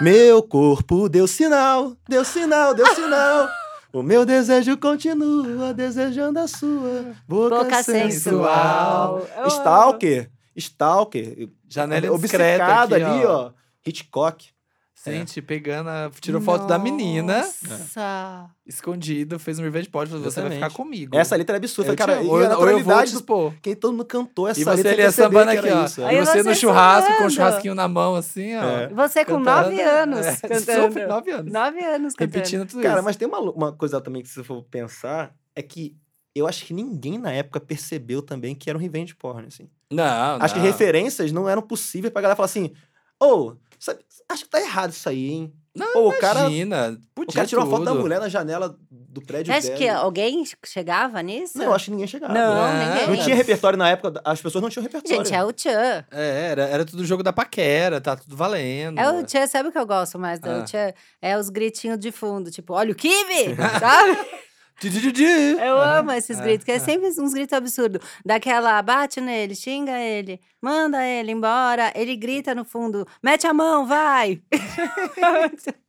[0.00, 3.48] Meu corpo deu sinal, deu sinal, deu sinal.
[3.96, 9.22] O meu desejo continua desejando a sua boca, Boca sensual.
[9.22, 9.50] sensual.
[9.50, 11.48] Stalker, Stalker.
[11.66, 13.52] Janela obcecado indiscreta ali, aqui, ó.
[13.86, 14.48] Hitchcock.
[15.12, 18.50] Gente, pegando, a- tirou foto da menina, Nossa.
[18.66, 21.16] escondido, fez um revenge pod, falou, você vai ficar comigo.
[21.16, 21.92] Essa letra é absurda.
[21.92, 23.54] Eu cara, te ou, eu- ou eu vou te do expor.
[23.62, 25.84] Quem todo mundo cantou essa E você letra ali sambando que aqui, ó.
[25.84, 26.14] isso, é.
[26.14, 27.30] E você no churrasco, com o suando.
[27.34, 28.62] churrasquinho na mão, assim, ó.
[28.64, 28.88] É.
[28.88, 29.70] Você com Cantando.
[29.70, 30.82] nove anos É, cantando.
[30.92, 31.52] super nove anos.
[31.52, 32.36] Nove anos cantando.
[32.36, 33.04] Repetindo tudo Cara, isso.
[33.04, 35.96] mas tem uma, uma coisa também que se você for pensar, é que
[36.34, 39.68] eu acho que ninguém na época percebeu também que era um revenge porn, assim.
[39.90, 40.66] Não, Acho que não.
[40.66, 42.72] referências não eram possíveis pra galera falar assim,
[43.22, 45.52] ô, sabe, acho que tá errado isso aí, hein?
[45.74, 48.00] Não, Ô, o cara, Imagina, podia o cara tirou uma foto da tudo.
[48.00, 49.78] mulher na janela do prédio Você acha dela.
[49.78, 51.58] que alguém chegava nisso?
[51.58, 52.32] Não, acho que ninguém chegava.
[52.32, 53.08] Não, Não, ninguém.
[53.16, 55.16] Não tinha repertório na época, as pessoas não tinham repertório.
[55.22, 56.04] Gente, é o Tchan.
[56.10, 58.98] É, era, era tudo jogo da paquera, tá tudo valendo.
[58.98, 60.64] É o Tchan, sabe o que eu gosto mais do Ah.
[60.64, 60.94] Tchan?
[61.20, 64.18] É os gritinhos de fundo, tipo, olha o kibe, sabe?
[65.58, 66.78] Eu amo esses É, gritos, que é é.
[66.78, 68.00] sempre uns gritos absurdos.
[68.24, 73.86] Daquela, bate nele, xinga ele, manda ele embora, ele grita no fundo, mete a mão,
[73.86, 74.42] vai!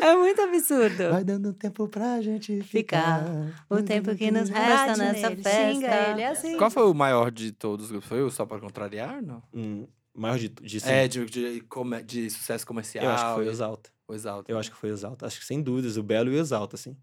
[0.00, 1.10] é muito absurdo.
[1.10, 3.24] Vai dando tempo pra gente Ficar.
[3.24, 3.66] ficar.
[3.68, 5.72] O tempo que nos Bate resta nessa nele, festa.
[5.72, 6.56] xinga ele, é assim.
[6.56, 7.90] Qual foi o maior de todos?
[8.04, 9.42] Foi o Só Pra Contrariar, não?
[9.52, 10.88] Hum, maior de, de sim.
[10.90, 11.62] É, de, de,
[12.04, 13.04] de sucesso comercial.
[13.04, 13.90] Eu acho que foi o Exalta.
[14.08, 14.52] o Exalta.
[14.52, 15.26] Eu acho que foi o Exalta.
[15.26, 16.96] Acho que sem dúvidas, o Belo e o Exalta, assim.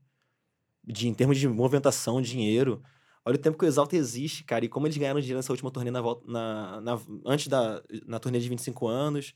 [0.88, 2.82] De, em termos de movimentação, dinheiro.
[3.26, 5.72] Olha o tempo que o Exalta existe, cara, e como eles ganharam dinheiro nessa última
[5.72, 9.34] turnê na volta, na, na- antes da na turnê de 25 anos.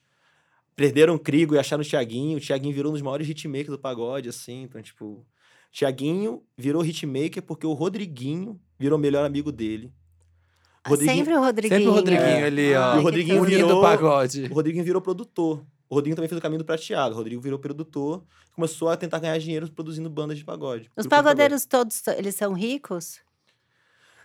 [0.76, 2.38] Perderam o Crigo e acharam o Thiaguinho.
[2.38, 4.62] O Thiaguinho virou um dos maiores hitmakers do pagode, assim.
[4.64, 5.26] Então, tipo,
[5.74, 9.92] Thiaguinho virou hitmaker porque o Rodriguinho virou o melhor amigo dele.
[10.88, 11.80] Rodriguinho, Sempre o Rodriguinho.
[11.80, 12.44] Sempre o Rodriguinho É.
[12.46, 12.82] ali, ó.
[12.84, 14.44] Ai, E o Rodriguinho virou- o pagode.
[14.50, 15.66] o Rodriguinho virou produtor.
[15.90, 17.14] O Rodriguinho também fez o caminho do prateado.
[17.16, 18.24] O Rodrigo virou produtor,
[18.54, 20.90] começou a tentar ganhar dinheiro produzindo bandas de pagode.
[20.96, 21.30] Os de pagode.
[21.30, 23.20] pagodeiros todos, eles são ricos?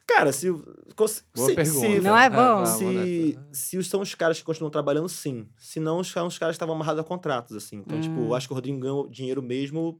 [0.07, 0.49] Cara, se.
[0.53, 1.65] se, pergunta.
[1.65, 2.37] se- Não é bom?
[2.37, 5.49] vamos Se, se são os caras que continuam trabalhando, sim.
[5.57, 7.77] Se não, os são os caras que estavam amarrados a contratos, assim.
[7.77, 8.27] Então, tipo, Hum.
[8.27, 9.99] eu acho que o Rodrigo ganhou dinheiro mesmo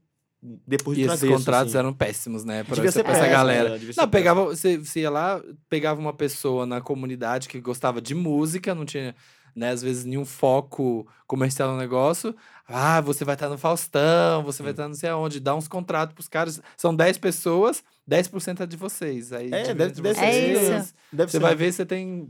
[0.67, 1.79] depois de E esses contratos assim.
[1.79, 2.63] eram péssimos, né?
[2.63, 3.69] Pra, Devia essa, ser pra essa péssimo, galera.
[3.69, 3.77] né?
[3.79, 7.99] Devia ser Não, pegava, você, você ia lá, pegava uma pessoa na comunidade que gostava
[7.99, 9.15] de música, não tinha,
[9.55, 12.35] né, às vezes, nenhum foco comercial no negócio.
[12.67, 14.73] Ah, você vai estar no Faustão, você vai Sim.
[14.73, 15.39] estar não sei aonde.
[15.39, 16.61] Dá uns contratos pros caras.
[16.75, 19.31] São 10 pessoas, 10% é de vocês.
[19.31, 20.51] Aí, É, deve, entre deve É ser.
[20.53, 20.73] isso.
[20.83, 20.93] isso.
[21.13, 21.43] Deve Você ser.
[21.43, 22.29] vai ver, você tem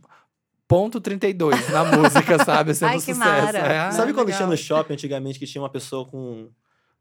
[0.68, 2.74] ponto 32 na música, sabe?
[2.76, 3.20] Sendo Ai, que sucesso.
[3.20, 3.58] mara.
[3.60, 4.40] É, Sabe quando legal.
[4.40, 6.50] tinha no shopping antigamente que tinha uma pessoa com,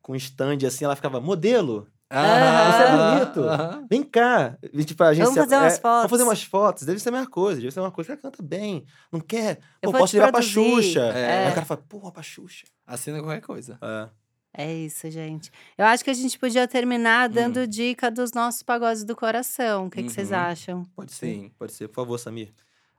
[0.01, 1.89] com stand assim, ela ficava, modelo?
[2.11, 3.41] Aham, Isso é bonito.
[3.49, 3.87] aham.
[3.91, 4.57] Vem cá.
[4.73, 6.21] E, Tipo, a gente Vamos fazer umas Vamos fazer fotos.
[6.21, 6.83] umas fotos.
[6.85, 7.61] Deve ser a mesma coisa.
[7.61, 8.13] Deve ser uma coisa.
[8.13, 8.85] Ela canta bem.
[9.11, 9.59] Não quer?
[9.83, 10.53] Pô, posso te ligar pra produzir.
[10.83, 11.01] Xuxa.
[11.01, 11.45] É.
[11.47, 12.65] Aí o cara fala, porra, pra Xuxa.
[12.87, 13.79] Assina qualquer coisa.
[13.83, 14.09] É.
[14.57, 15.51] É isso, gente.
[15.77, 17.33] Eu acho que a gente podia terminar Hum.
[17.33, 19.87] dando dica dos nossos pagodes do coração.
[19.87, 20.37] O que, que vocês Uhum.
[20.37, 20.85] acham?
[20.95, 21.27] Pode ser.
[21.27, 21.51] Sim.
[21.59, 21.89] Pode ser.
[21.89, 22.53] Por favor, Samir.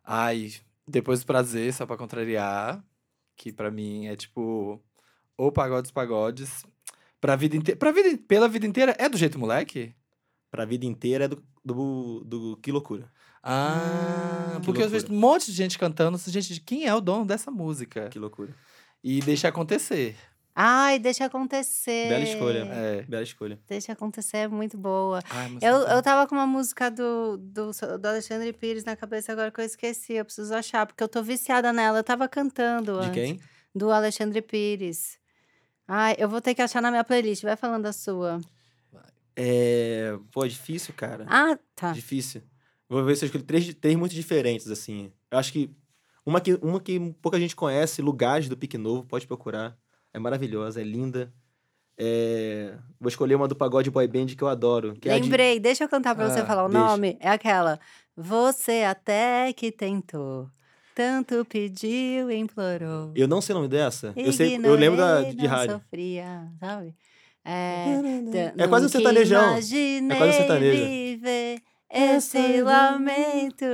[0.04, 0.52] Ai,
[0.86, 2.84] depois do prazer, só pra contrariar,
[3.38, 4.82] que pra mim é tipo
[5.38, 6.66] o pagode dos pagodes.
[7.26, 7.78] Pra vida inteira.
[7.80, 9.96] Pra vida, pela vida inteira é do jeito moleque?
[10.52, 13.12] Pra vida inteira é do, do, do Que Loucura.
[13.42, 14.60] Ah, Ah.
[14.64, 18.10] porque eu vejo um monte de gente cantando, gente, quem é o dono dessa música?
[18.10, 18.54] Que Loucura.
[19.04, 20.16] E deixa acontecer.
[20.58, 22.08] Ai, deixa acontecer.
[22.10, 22.60] Bela escolha.
[22.72, 23.02] É.
[23.04, 23.60] Bela escolha.
[23.68, 25.20] Deixa acontecer, é muito boa.
[25.30, 29.52] Ai, Eu, eu tava com uma música do, do, do Alexandre Pires na cabeça agora
[29.52, 30.14] que eu esqueci.
[30.14, 32.00] Eu preciso achar, porque eu tô viciada nela.
[32.00, 33.12] Eu tava cantando De antes.
[33.14, 33.40] quem?
[33.76, 35.18] Do Alexandre Pires.
[35.88, 37.44] Ai, eu vou ter que achar na minha playlist.
[37.44, 38.40] Vai falando a sua.
[39.36, 40.18] É.
[40.32, 41.26] Pô, é difícil, cara.
[41.30, 41.92] Ah, tá.
[41.92, 42.42] Difícil.
[42.88, 45.12] Vou ver se eu escolhi três, três muito diferentes, assim.
[45.30, 45.70] Eu acho que
[46.26, 46.54] uma, que.
[46.62, 49.78] uma que pouca gente conhece, Lugares do Pique Novo, pode procurar.
[50.14, 51.34] É maravilhosa, é linda.
[51.98, 54.94] É, Vou escolher uma do pagode boy band que eu adoro.
[54.96, 56.86] Que é a de- Lembrei, deixa eu cantar pra você Ah, falar o deixa.
[56.86, 57.18] nome.
[57.20, 57.80] É aquela.
[58.16, 60.50] Você até que tentou,
[60.96, 63.12] tanto pediu, implorou.
[63.16, 64.14] Eu não sei o nome dessa.
[64.16, 65.74] Eu, sei, eu lembro da, de não rádio.
[65.74, 66.96] sofria, sabe?
[67.44, 67.86] É,
[68.58, 69.44] É quase um sertanejão.
[69.44, 70.86] É quase um sertanejo.
[70.86, 71.62] viver
[71.92, 73.66] esse lamento.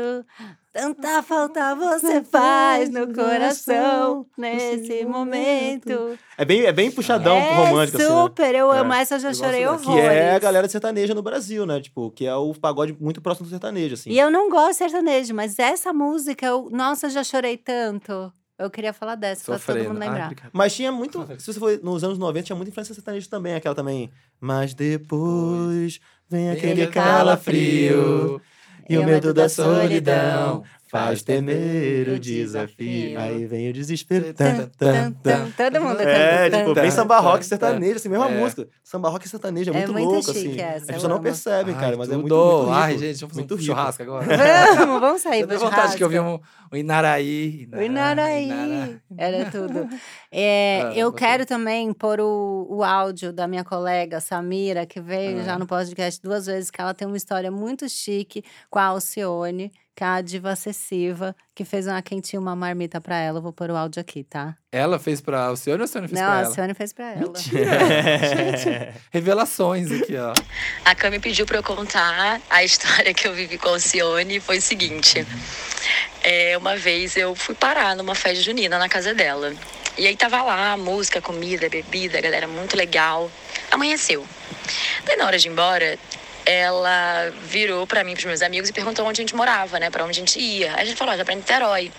[0.73, 6.17] Tanta falta você faz no coração nesse momento.
[6.37, 8.21] É bem, é bem puxadão é romântico, assim, né?
[8.21, 9.85] super, eu É, amo essa, eu já eu chorei horrores.
[9.85, 11.81] Que é a galera sertaneja no Brasil, né?
[11.81, 14.11] Tipo, que é o pagode muito próximo do sertanejo, assim.
[14.11, 18.31] E eu não gosto de sertanejo, mas essa música, eu, nossa, eu já chorei tanto.
[18.57, 19.89] Eu queria falar dessa pra todo Sofrendo.
[19.89, 20.25] mundo lembrar.
[20.25, 20.51] obrigado.
[20.53, 21.27] Mas tinha muito.
[21.39, 23.55] Se você for nos anos 90, tinha muita influência sertaneja também.
[23.55, 24.09] Aquela também.
[24.39, 25.99] Mas depois
[26.31, 28.41] vem aquele calafrio.
[28.89, 33.17] E o medo da solidão faz temer o desafio.
[33.19, 34.33] Aí vem o desespero.
[34.33, 35.49] Tan, tan, tan.
[35.55, 38.37] Todo mundo É, tipo, bem samba rock tan, sertanejo, assim, mesma É.
[38.37, 38.67] música.
[38.83, 40.59] Samba rock sertanejo é É muito, louco, chique assim.
[40.61, 42.71] essa, As pessoas não percebem, cara, mas é muito, muito rico.
[42.71, 44.25] Ai, gente, vamos fazer muito um churrasco agora.
[44.81, 46.43] Vamos, vamos sair Eu pra tenho vontade que eu vi churrasco.
[46.71, 47.69] um, um Inaraí.
[47.73, 48.97] O Inaraí.
[49.17, 49.87] Era tudo.
[50.33, 55.41] É, Ah, eu quero também pôr o, o áudio da minha colega Samira, que veio
[55.41, 55.43] Ah.
[55.43, 59.71] já no podcast duas vezes, que ela tem uma história muito chique com a Alcione,
[59.95, 63.39] que é a diva acessiva, que fez uma quentinha, uma marmita pra ela.
[63.39, 64.55] Eu vou pôr o áudio aqui, tá?
[64.71, 66.47] Ela fez pra Alcione ou a Alcione fez Não, pra a ela?
[66.47, 67.33] Alcione fez pra ela.
[69.11, 70.33] Revelações aqui, ó.
[70.85, 74.39] A Cami pediu pra eu contar a história que eu vivi com a Alcione.
[74.39, 75.25] Foi o seguinte:
[76.23, 79.53] é, uma vez eu fui parar numa festa junina na casa dela.
[79.97, 83.29] E aí tava lá, música, comida, bebida, galera muito legal.
[83.69, 84.25] Amanheceu.
[85.05, 85.99] Daí na hora de ir embora,
[86.51, 89.89] ela virou pra mim, pros meus amigos e perguntou onde a gente morava, né?
[89.89, 90.73] Pra onde a gente ia.
[90.75, 91.91] Aí a gente falou, já pra Niterói.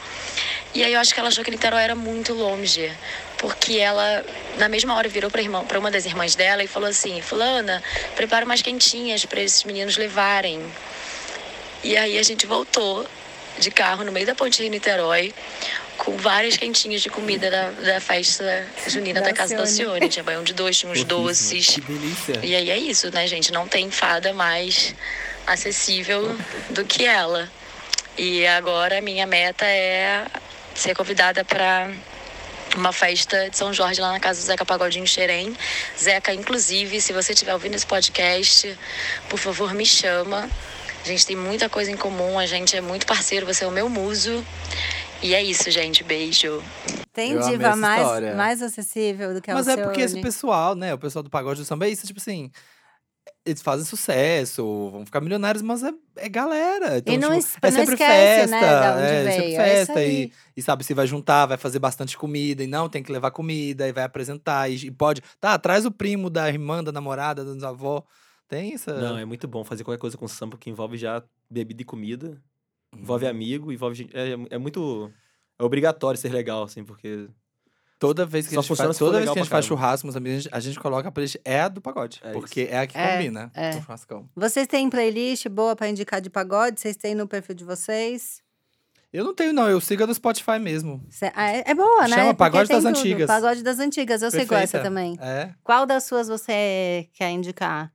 [0.74, 2.92] E aí eu acho que ela achou que Niterói era muito longe.
[3.38, 4.24] Porque ela,
[4.58, 7.82] na mesma hora, virou pra, irmã, pra uma das irmãs dela e falou assim: Fulana,
[8.14, 10.64] prepara umas quentinhas pra esses meninos levarem.
[11.82, 13.06] E aí a gente voltou
[13.58, 15.34] de carro no meio da ponte Rio Niterói,
[16.02, 19.60] com várias quentinhas de comida da, da festa junina Da da, casa da.
[19.62, 20.08] Alcione.
[20.08, 21.66] Tinha banho de dois, tinha uns doces.
[21.66, 22.40] Que delícia.
[22.42, 23.52] E aí é isso, né, gente?
[23.52, 24.96] Não tem fada mais
[25.46, 26.36] acessível
[26.70, 27.48] do que ela.
[28.18, 30.26] E agora a minha meta é
[30.74, 31.88] ser convidada para
[32.76, 35.56] uma festa de São Jorge lá na casa do Zeca Pagodinho Xerém.
[35.96, 38.76] Zeca, inclusive, se você estiver ouvindo esse podcast,
[39.28, 40.50] por favor, me chama.
[41.04, 43.72] A gente tem muita coisa em comum, a gente é muito parceiro, você é o
[43.72, 44.44] meu muso.
[45.22, 46.02] E é isso, gente.
[46.02, 46.62] Beijo.
[47.12, 48.34] Tem Eu diva mais, história.
[48.34, 50.92] mais acessível do que Mas a é porque esse pessoal, né?
[50.94, 52.50] O pessoal do pagode do samba é isso, tipo assim.
[53.44, 56.98] Eles fazem sucesso, vão ficar milionários, mas é, é galera.
[56.98, 58.56] Então, E não, tipo, é não sempre esquece, festa.
[58.56, 59.34] né, da onde é, veio.
[59.36, 59.98] sempre É festa.
[59.98, 60.22] aí.
[60.24, 62.62] e, e sabe, se vai juntar, vai fazer bastante comida.
[62.62, 64.70] E não, tem que levar comida, e vai apresentar.
[64.70, 65.22] E, e pode.
[65.40, 68.04] Tá, traz o primo da irmã, da namorada, da avó.
[68.48, 68.94] Tem essa.
[68.94, 72.40] Não, é muito bom fazer qualquer coisa com samba que envolve já bebida e comida.
[72.96, 74.16] Envolve amigo, envolve gente.
[74.16, 75.10] É, é muito.
[75.58, 77.28] É obrigatório ser legal, assim, porque.
[77.98, 80.12] Toda vez que Só a gente faz, toda vez que a gente faz churrasco, a
[80.12, 82.20] gente, a gente coloca a playlist é a do pagode.
[82.24, 83.74] É porque é a que É, combina é.
[83.74, 84.28] com churrascão.
[84.34, 86.80] Vocês têm playlist boa pra indicar de pagode?
[86.80, 88.42] Vocês têm no perfil de vocês?
[89.12, 89.70] Eu não tenho, não.
[89.70, 91.00] Eu sigo a do Spotify mesmo.
[91.10, 92.16] Cê- ah, é, é boa, né?
[92.16, 92.88] Chama Pagode das tudo.
[92.88, 93.26] Antigas.
[93.28, 94.88] Pagode das Antigas, eu sei qual é essa Perfeita.
[94.88, 95.16] também.
[95.20, 95.54] É.
[95.62, 97.92] Qual das suas você quer indicar?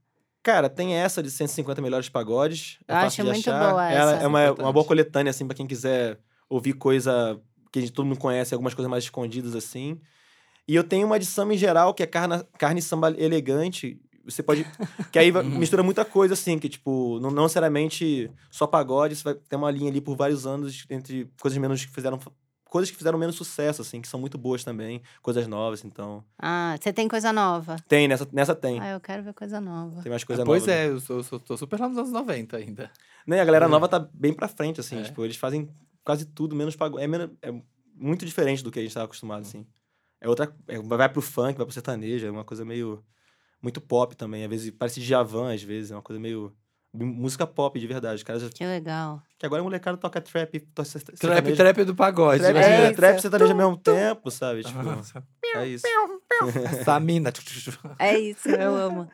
[0.48, 2.78] Cara, tem essa de 150 melhores pagodes.
[2.88, 3.70] É acho de muito achar.
[3.72, 4.24] boa Ela essa.
[4.24, 4.64] é uma, Importante.
[4.66, 6.18] uma boa coletânea, assim, pra quem quiser
[6.50, 7.38] ouvir coisa
[7.70, 10.00] que a gente, todo mundo conhece, algumas coisas mais escondidas, assim.
[10.66, 14.00] E eu tenho uma de samba em geral, que é carne, carne samba elegante.
[14.24, 14.66] Você pode.
[15.12, 15.44] Que aí Uhum.
[15.60, 19.70] mistura muita coisa, assim, que, tipo, não, não necessariamente só pagode, você vai ter uma
[19.70, 22.18] linha ali por vários anos entre coisas menos que fizeram.
[22.70, 26.24] Coisas que fizeram menos sucesso, assim, que são muito boas também, coisas novas, então.
[26.38, 27.78] Ah, você tem coisa nova?
[27.88, 28.80] Tem, nessa, nessa tem.
[28.82, 30.02] Ah, eu quero ver coisa nova.
[30.02, 30.74] Tem mais coisa pois nova.
[30.74, 32.92] é, eu, sou, eu sou- tô super lá nos anos 90 ainda.
[33.26, 33.68] Né, a galera É.
[33.70, 35.00] nova tá bem pra frente, assim.
[35.00, 35.04] É.
[35.04, 35.70] Tipo, eles fazem
[36.04, 37.04] quase tudo, menos pagode.
[37.04, 37.52] É, menos- é
[37.96, 39.66] muito diferente do que a gente tava acostumado, assim.
[40.20, 40.54] É outra...
[40.68, 43.04] é- vai pro funk, vai pro sertanejo, é uma coisa meio...
[43.62, 44.44] Muito pop também.
[44.44, 45.92] Às vezes parece Djavan, às vezes.
[45.92, 46.54] É uma coisa meio...
[47.06, 48.24] Música pop, de verdade.
[48.28, 49.22] Já- Que legal.
[49.38, 50.60] Que agora a molecada toca trap,
[51.20, 52.42] Trap, trap do pagode.
[52.42, 52.56] Trap?
[52.58, 54.64] É é, trap sertanejo ao mesmo tempo, sabe?
[54.64, 54.80] Tipo,
[55.56, 55.86] é isso.
[56.66, 57.32] Essa mina.
[58.00, 59.10] É isso, eu amo.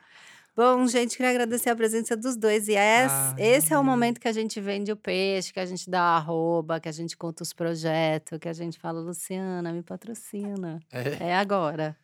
[0.56, 2.68] Bom, gente, queria agradecer a presença dos dois.
[2.68, 3.90] E es- Ah, esse é o amei.
[3.90, 6.92] momento que a gente vende o peixe, que a gente dá o arroba, que a
[6.92, 10.78] gente conta os projetos, que a gente fala, Luciana, me patrocina.
[10.92, 11.30] É.
[11.30, 11.96] É agora.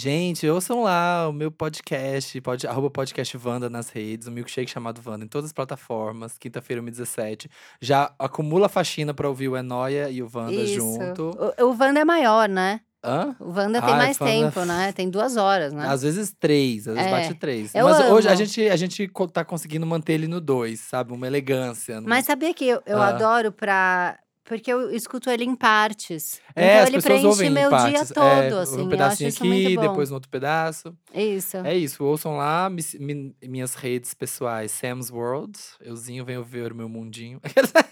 [0.00, 5.00] Gente, ouçam lá o meu podcast, pod, arroba podcast Wanda nas redes, o milkshake chamado
[5.04, 7.48] Wanda em todas as plataformas, quinta-feira, 1h17.
[7.80, 10.76] Já acumula faxina pra ouvir o Enoia e o Wanda Isso.
[10.76, 11.36] junto.
[11.58, 12.80] O, o Wanda é maior, né?
[13.04, 13.34] Hã?
[13.40, 14.92] O Wanda tem Ai, mais Wanda- tempo, né?
[14.92, 15.88] Tem duas horas, né?
[15.88, 17.74] Às vezes três, às vezes É, bate três.
[17.74, 18.38] eu Mas hoje a amo.
[18.38, 21.12] gente, a gente tá conseguindo manter ele no dois, sabe?
[21.12, 22.00] Uma elegância.
[22.02, 23.08] Mas sabia que eu, eu Ah.
[23.08, 24.16] adoro pra.
[24.48, 26.40] Porque eu escuto ele em partes.
[26.56, 28.08] é, então as ele pessoas preenche meu dia partes.
[28.08, 28.80] todo, é, assim.
[28.80, 30.96] Um pedacinho aqui, depois no outro pedaço.
[31.14, 31.58] Isso.
[31.58, 35.58] É isso, ouçam lá mi- mi- minhas redes pessoais, Sam's World.
[35.82, 37.40] Euzinho, venho ver o meu mundinho.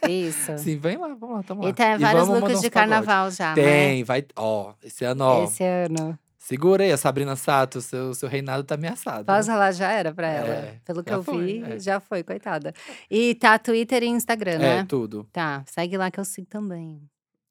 [0.09, 0.57] Isso.
[0.59, 1.69] Sim, vem lá, vamos lá, tamo lá.
[1.69, 2.71] E tem vários looks de pagode.
[2.71, 3.63] carnaval já, né?
[3.63, 4.25] Tem, vai.
[4.35, 5.45] Ó, esse ano, ó.
[5.45, 6.19] Esse ano.
[6.47, 9.25] Segura aí, a Sabrina Sato, seu, seu reinado tá ameaçado.
[9.27, 10.49] Posso falar, já era pra ela.
[10.49, 11.79] É, Pelo que eu foi, vi, é.
[11.81, 12.73] já foi, coitada.
[13.11, 14.87] E tá Twitter e Instagram, É, né?
[14.89, 15.27] tudo.
[15.33, 17.03] Tá, segue lá que eu sigo também.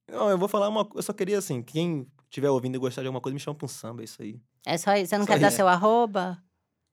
[0.10, 0.88] Não, eu vou falar uma...
[0.96, 3.66] Eu só queria, assim, quem estiver ouvindo e gostar de alguma coisa, me chama pra
[3.66, 4.40] um samba, é isso aí.
[4.66, 5.10] É só isso.
[5.10, 5.58] Você não Só quer dar isso.
[5.58, 6.38] seu arroba?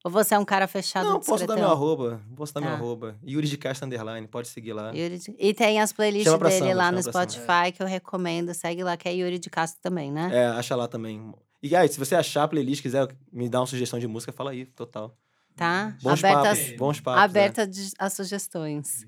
[0.04, 2.20] Ou você é um cara fechado Não, posso dar meu arroba.
[2.34, 2.74] Posso dar meu Tá.
[2.76, 3.16] arroba.
[3.24, 4.90] Yuri de Castro Underline, pode seguir lá.
[4.92, 7.30] Yuri de- E tem as playlists dele samba, lá no pra samba.
[7.30, 8.52] Spotify que eu recomendo.
[8.52, 10.28] Segue lá, que é Yuri de Castro também, né?
[10.32, 11.32] É, acha lá também.
[11.62, 14.50] E aí, se você achar a playlist, quiser me dar uma sugestão de música, fala
[14.50, 15.16] aí, total.
[15.54, 15.96] Tá?
[16.02, 17.20] Bons Aberta papos, às- bons papos.
[17.20, 17.24] é.
[17.24, 19.06] aberta às sugestões.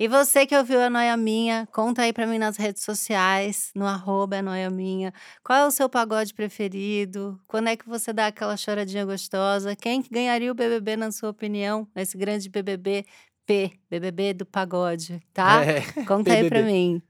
[0.00, 3.84] E você que ouviu a Noia Minha, conta aí pra mim nas redes sociais, no
[3.86, 5.12] arroba Noia Minha.
[5.42, 7.40] Qual é o seu pagode preferido?
[7.48, 9.74] Quando é que você dá aquela choradinha gostosa?
[9.74, 11.88] Quem que ganharia o BBB, na sua opinião?
[11.96, 13.04] Esse grande BBB
[13.44, 15.62] P, BBB do pagode, tá?
[15.66, 15.80] É.
[16.04, 16.72] Conta aí pra BBB.
[16.72, 17.02] mim.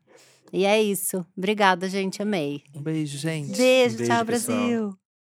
[0.52, 1.24] E é isso.
[1.36, 2.22] Obrigada, gente.
[2.22, 2.62] Amei.
[2.74, 3.56] Um beijo, gente.
[3.56, 4.58] Beijo, Beijo, tchau, pessoal.
[4.58, 4.98] Brasil.